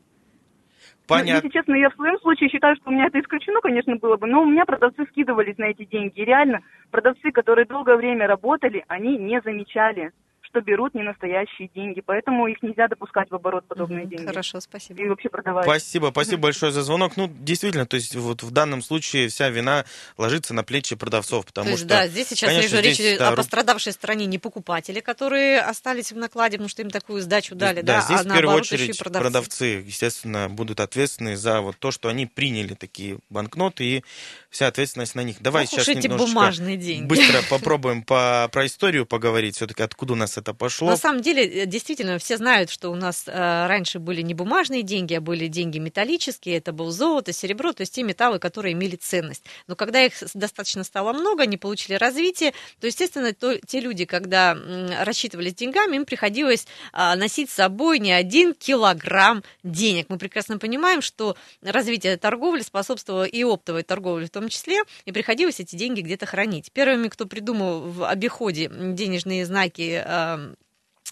Ну, 1.08 1.14
Понятно. 1.14 1.46
если 1.46 1.48
честно, 1.56 1.74
я 1.74 1.88
в 1.90 1.94
своем 1.94 2.18
случае 2.18 2.48
считаю, 2.48 2.74
что 2.76 2.90
у 2.90 2.92
меня 2.92 3.06
это 3.06 3.20
исключено, 3.20 3.60
конечно, 3.60 3.94
было 3.96 4.16
бы, 4.16 4.26
но 4.26 4.42
у 4.42 4.46
меня 4.46 4.64
продавцы 4.64 5.06
скидывались 5.06 5.56
на 5.56 5.66
эти 5.66 5.84
деньги. 5.84 6.20
И 6.20 6.24
реально, 6.24 6.60
продавцы, 6.90 7.30
которые 7.30 7.64
долгое 7.64 7.96
время 7.96 8.26
работали, 8.26 8.84
они 8.88 9.16
не 9.16 9.40
замечали, 9.40 10.10
что 10.48 10.60
берут 10.60 10.94
не 10.94 11.02
настоящие 11.02 11.68
деньги. 11.74 12.00
Поэтому 12.04 12.46
их 12.46 12.62
нельзя 12.62 12.88
допускать 12.88 13.30
в 13.30 13.34
оборот 13.34 13.66
подобные 13.66 14.02
Мгм, 14.02 14.10
деньги. 14.10 14.26
Хорошо, 14.26 14.60
спасибо. 14.60 15.02
И 15.02 15.08
вообще 15.08 15.28
продавать. 15.28 15.64
Спасибо, 15.64 16.08
спасибо 16.10 16.42
большое 16.42 16.72
за 16.72 16.82
звонок. 16.82 17.16
Ну, 17.16 17.28
действительно, 17.28 17.86
то 17.86 17.96
есть 17.96 18.14
вот 18.14 18.42
в 18.42 18.50
данном 18.50 18.82
случае 18.82 19.28
вся 19.28 19.48
вина 19.50 19.84
ложится 20.16 20.54
на 20.54 20.64
плечи 20.64 20.96
продавцов, 20.96 21.46
потому 21.46 21.66
То 21.66 21.70
есть, 21.72 21.80
что... 21.80 21.88
да, 21.88 22.08
здесь 22.08 22.28
сейчас 22.28 22.48
конечно, 22.50 22.76
я 22.76 22.82
вижу, 22.82 22.94
здесь, 22.94 23.10
речь 23.10 23.18
да, 23.18 23.28
о 23.28 23.36
пострадавшей 23.36 23.92
стороне 23.92 24.26
не 24.26 24.38
покупатели, 24.38 25.00
которые 25.00 25.60
остались 25.60 26.12
в 26.12 26.16
накладе, 26.16 26.56
потому 26.56 26.68
что 26.68 26.82
им 26.82 26.90
такую 26.90 27.22
сдачу 27.22 27.54
дали, 27.54 27.80
да, 27.82 27.96
да, 27.96 28.00
здесь 28.02 28.20
а 28.20 28.22
в 28.22 28.24
первую 28.24 28.42
наоборот 28.42 28.64
еще 28.64 28.76
и 28.76 28.78
очередь 28.82 28.98
продавцы. 28.98 29.22
продавцы. 29.24 29.64
естественно, 29.86 30.48
будут 30.48 30.80
ответственны 30.80 31.36
за 31.36 31.60
вот 31.60 31.76
то, 31.78 31.90
что 31.90 32.08
они 32.08 32.26
приняли 32.26 32.74
такие 32.74 33.18
банкноты, 33.30 33.84
и 33.84 34.04
вся 34.50 34.68
ответственность 34.68 35.14
на 35.14 35.22
них. 35.22 35.36
Давай 35.40 35.64
Ох 35.64 35.70
сейчас 35.70 35.88
уж 35.88 35.96
эти 35.96 36.08
бумажные 36.08 36.76
деньги. 36.76 37.06
быстро 37.06 37.40
попробуем 37.50 38.02
по, 38.02 38.48
про 38.52 38.66
историю 38.66 39.06
поговорить, 39.06 39.56
все-таки 39.56 39.82
откуда 39.82 40.14
у 40.14 40.16
нас 40.16 40.36
это 40.36 40.45
пошло. 40.54 40.88
На 40.88 40.96
самом 40.96 41.20
деле, 41.22 41.44
э, 41.44 41.66
действительно, 41.66 42.18
все 42.18 42.36
знают, 42.36 42.70
что 42.70 42.90
у 42.90 42.94
нас 42.94 43.24
э, 43.26 43.66
раньше 43.66 43.98
были 43.98 44.22
не 44.22 44.34
бумажные 44.34 44.82
деньги, 44.82 45.14
а 45.14 45.20
были 45.20 45.46
деньги 45.48 45.78
металлические. 45.78 46.56
Это 46.58 46.72
был 46.72 46.90
золото, 46.90 47.32
серебро, 47.32 47.72
то 47.72 47.82
есть 47.82 47.94
те 47.94 48.02
металлы, 48.02 48.38
которые 48.38 48.72
имели 48.74 48.96
ценность. 48.96 49.44
Но 49.66 49.76
когда 49.76 50.02
их 50.04 50.12
достаточно 50.34 50.84
стало 50.84 51.12
много, 51.12 51.42
они 51.42 51.56
получили 51.56 51.94
развитие, 51.94 52.52
то, 52.80 52.86
естественно, 52.86 53.32
то- 53.32 53.58
те 53.66 53.80
люди, 53.80 54.04
когда 54.04 54.52
м, 54.52 54.88
рассчитывались 55.02 55.54
деньгами, 55.54 55.96
им 55.96 56.04
приходилось 56.04 56.66
а, 56.92 57.16
носить 57.16 57.50
с 57.50 57.54
собой 57.54 57.98
не 57.98 58.12
один 58.12 58.54
килограмм 58.54 59.42
денег. 59.62 60.06
Мы 60.08 60.18
прекрасно 60.18 60.58
понимаем, 60.58 61.02
что 61.02 61.36
развитие 61.62 62.16
торговли 62.16 62.62
способствовало 62.62 63.24
и 63.24 63.42
оптовой 63.44 63.82
торговле 63.82 64.26
в 64.26 64.30
том 64.30 64.48
числе, 64.48 64.82
и 65.04 65.12
приходилось 65.12 65.60
эти 65.60 65.76
деньги 65.76 66.00
где-то 66.00 66.26
хранить. 66.26 66.70
Первыми, 66.72 67.08
кто 67.08 67.26
придумал 67.26 67.80
в 67.80 68.08
обиходе 68.08 68.70
денежные 68.70 69.46
знаки 69.46 70.02
а, 70.26 70.36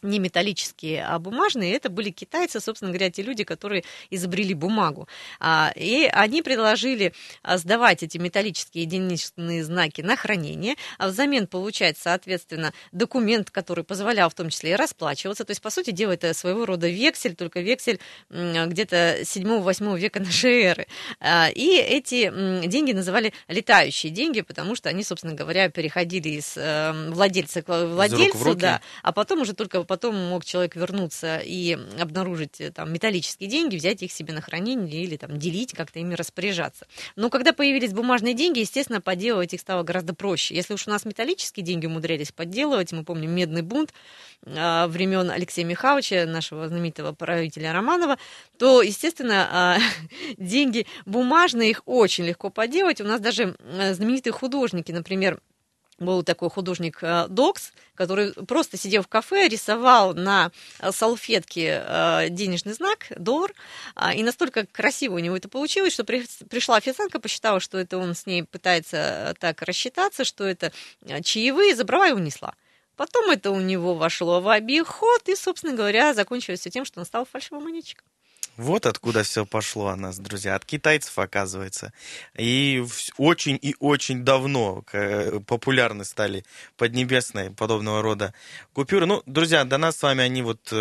не 0.04 0.18
металлические, 0.18 1.04
а 1.04 1.18
бумажные, 1.18 1.74
это 1.74 1.88
были 1.88 2.10
китайцы, 2.10 2.60
собственно 2.60 2.90
говоря, 2.92 3.10
те 3.10 3.22
люди, 3.22 3.44
которые 3.44 3.84
изобрели 4.10 4.54
бумагу. 4.54 5.08
А, 5.40 5.72
И 5.74 6.08
они 6.12 6.42
предложили 6.42 7.12
а, 7.42 7.58
сдавать 7.58 8.02
эти 8.02 8.18
металлические 8.18 8.84
денежные 8.84 9.64
знаки 9.64 10.02
на 10.02 10.16
хранение, 10.16 10.76
а 10.98 11.08
взамен 11.08 11.46
получать, 11.46 11.98
соответственно, 11.98 12.72
документ, 12.92 13.50
который 13.50 13.84
позволял 13.84 14.30
в 14.30 14.34
том 14.34 14.50
числе 14.50 14.72
и 14.72 14.74
расплачиваться. 14.76 15.44
То 15.44 15.50
есть, 15.50 15.62
по 15.62 15.70
сути 15.70 15.90
дела, 15.90 16.12
это 16.12 16.34
своего 16.34 16.66
рода 16.66 16.88
вексель, 16.88 17.34
только 17.34 17.60
вексель 17.60 17.98
где-то 18.30 19.22
7-8 19.22 19.98
века 19.98 20.20
нашей 20.20 20.62
эры. 20.62 20.86
А, 21.20 21.48
И 21.54 21.76
эти 21.76 22.30
деньги 22.66 22.92
называли 22.92 23.32
летающие 23.48 24.12
деньги, 24.12 24.40
потому 24.42 24.74
что 24.76 24.88
они, 24.88 25.02
собственно 25.02 25.34
говоря, 25.34 25.68
переходили 25.70 26.28
из 26.28 26.56
э, 26.56 26.92
владельца 27.10 27.62
к 27.62 27.68
владельцу, 27.86 28.54
да, 28.54 28.80
а 29.02 29.12
потом 29.12 29.40
уже 29.42 29.52
только 29.54 29.82
потом 29.94 30.16
мог 30.16 30.44
человек 30.44 30.74
вернуться 30.74 31.38
и 31.38 31.78
обнаружить 32.00 32.60
э, 32.60 32.72
там 32.72 32.92
металлические 32.92 33.48
деньги, 33.48 33.76
взять 33.76 34.02
их 34.02 34.10
себе 34.10 34.34
на 34.34 34.40
хранение 34.40 35.04
или 35.04 35.16
там 35.16 35.38
делить, 35.38 35.72
как-то 35.72 36.00
ими 36.00 36.14
распоряжаться. 36.14 36.88
Но 37.14 37.30
когда 37.30 37.52
появились 37.52 37.92
бумажные 37.92 38.34
деньги, 38.34 38.58
естественно, 38.58 39.00
подделывать 39.00 39.54
их 39.54 39.60
стало 39.60 39.84
гораздо 39.84 40.12
проще. 40.12 40.56
Если 40.56 40.74
уж 40.74 40.88
у 40.88 40.90
нас 40.90 41.04
металлические 41.04 41.64
деньги 41.64 41.86
умудрялись 41.86 42.32
подделывать, 42.32 42.90
мы 42.90 43.04
помним 43.04 43.30
медный 43.30 43.62
бунт 43.62 43.94
э, 44.44 44.86
времен 44.88 45.30
Алексея 45.30 45.64
Михайловича, 45.64 46.26
нашего 46.26 46.66
знаменитого 46.66 47.12
правителя 47.12 47.72
Романова, 47.72 48.18
то, 48.58 48.82
естественно, 48.82 49.78
э, 49.78 50.34
деньги 50.38 50.88
бумажные, 51.06 51.70
их 51.70 51.82
очень 51.86 52.24
легко 52.24 52.50
подделать. 52.50 53.00
У 53.00 53.04
нас 53.04 53.20
даже 53.20 53.54
э, 53.60 53.94
знаменитые 53.94 54.32
художники, 54.32 54.90
например, 54.90 55.38
был 55.98 56.22
такой 56.22 56.50
художник 56.50 56.98
э, 57.02 57.26
Докс, 57.28 57.72
который 57.94 58.32
просто 58.32 58.76
сидел 58.76 59.02
в 59.02 59.08
кафе, 59.08 59.48
рисовал 59.48 60.14
на 60.14 60.50
э, 60.80 60.92
салфетке 60.92 61.82
э, 61.84 62.28
денежный 62.30 62.72
знак, 62.72 63.06
доллар, 63.16 63.52
а, 63.94 64.14
и 64.14 64.22
настолько 64.22 64.66
красиво 64.66 65.14
у 65.14 65.18
него 65.18 65.36
это 65.36 65.48
получилось, 65.48 65.92
что 65.92 66.04
при- 66.04 66.26
пришла 66.48 66.76
официантка, 66.76 67.20
посчитала, 67.20 67.60
что 67.60 67.78
это 67.78 67.98
он 67.98 68.14
с 68.14 68.26
ней 68.26 68.44
пытается 68.44 69.34
так 69.38 69.62
рассчитаться, 69.62 70.24
что 70.24 70.44
это 70.44 70.72
чаевые, 71.22 71.76
забрала 71.76 72.08
и 72.08 72.12
унесла. 72.12 72.54
Потом 72.96 73.30
это 73.30 73.50
у 73.50 73.60
него 73.60 73.94
вошло 73.94 74.40
в 74.40 74.48
обиход, 74.48 75.28
и, 75.28 75.34
собственно 75.34 75.74
говоря, 75.74 76.14
закончилось 76.14 76.60
все 76.60 76.70
тем, 76.70 76.84
что 76.84 77.00
он 77.00 77.06
стал 77.06 77.24
фальшивомонетчиком. 77.24 78.06
Вот 78.56 78.86
откуда 78.86 79.24
все 79.24 79.44
пошло 79.44 79.88
о 79.88 79.96
нас, 79.96 80.18
друзья. 80.18 80.54
От 80.54 80.64
китайцев, 80.64 81.18
оказывается. 81.18 81.92
И 82.38 82.84
очень 83.16 83.58
и 83.60 83.74
очень 83.80 84.24
давно 84.24 84.82
к- 84.82 85.40
популярны 85.46 86.04
стали 86.04 86.44
поднебесные 86.76 87.50
подобного 87.50 88.00
рода 88.00 88.32
купюры. 88.72 89.06
Ну, 89.06 89.22
друзья, 89.26 89.64
до 89.64 89.76
нас 89.76 89.96
с 89.96 90.02
вами 90.02 90.22
они 90.22 90.42
вот 90.42 90.72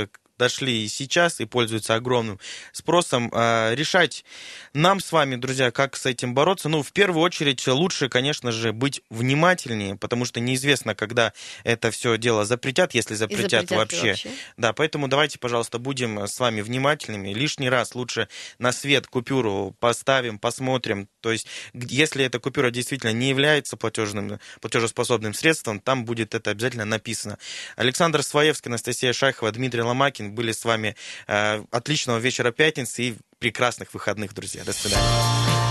дошли 0.43 0.83
и 0.83 0.87
сейчас, 0.89 1.39
и 1.39 1.45
пользуются 1.45 1.95
огромным 1.95 2.37
спросом. 2.73 3.29
А, 3.33 3.73
Решать 3.73 4.25
нам 4.73 4.99
с 4.99 5.11
вами, 5.11 5.37
друзья, 5.37 5.71
как 5.71 5.95
с 5.95 6.05
этим 6.05 6.33
бороться. 6.33 6.67
Ну, 6.67 6.83
в 6.83 6.91
первую 6.91 7.23
очередь, 7.23 7.65
лучше, 7.67 8.09
конечно 8.09 8.51
же, 8.51 8.73
быть 8.73 9.01
внимательнее, 9.09 9.95
потому 9.95 10.25
что 10.25 10.41
неизвестно, 10.41 10.95
когда 10.95 11.31
это 11.63 11.91
все 11.91 12.17
дело 12.17 12.43
запретят, 12.43 12.93
если 12.93 13.15
запретят, 13.15 13.69
запретят 13.69 13.71
ли 13.71 13.77
вообще. 13.77 14.15
Да, 14.57 14.73
поэтому 14.73 15.07
давайте, 15.07 15.39
пожалуйста, 15.39 15.79
будем 15.79 16.19
с 16.19 16.37
вами 16.39 16.59
внимательными. 16.59 17.33
Лишний 17.33 17.69
раз 17.69 17.95
лучше 17.95 18.27
на 18.59 18.73
свет 18.73 19.07
купюру 19.07 19.75
поставим, 19.79 20.39
посмотрим. 20.39 21.07
То 21.21 21.31
есть, 21.31 21.47
если 21.73 22.25
эта 22.25 22.39
купюра 22.39 22.69
действительно 22.69 23.13
не 23.13 23.29
является 23.29 23.77
платежным, 23.77 24.39
платежеспособным 24.59 25.33
средством, 25.33 25.79
там 25.79 26.03
будет 26.03 26.35
это 26.35 26.51
обязательно 26.51 26.85
написано. 26.85 27.37
Александр 27.77 28.23
Своевский, 28.23 28.69
Анастасия 28.69 29.13
Шахова, 29.13 29.51
Дмитрий 29.51 29.83
Ломакин 29.83 30.32
были 30.33 30.51
с 30.51 30.65
вами. 30.65 30.95
Э, 31.27 31.63
Отличного 31.71 32.17
вечера 32.17 32.51
пятницы 32.51 33.03
и 33.03 33.15
прекрасных 33.39 33.93
выходных, 33.93 34.33
друзья. 34.33 34.63
До 34.63 34.73
свидания. 34.73 35.62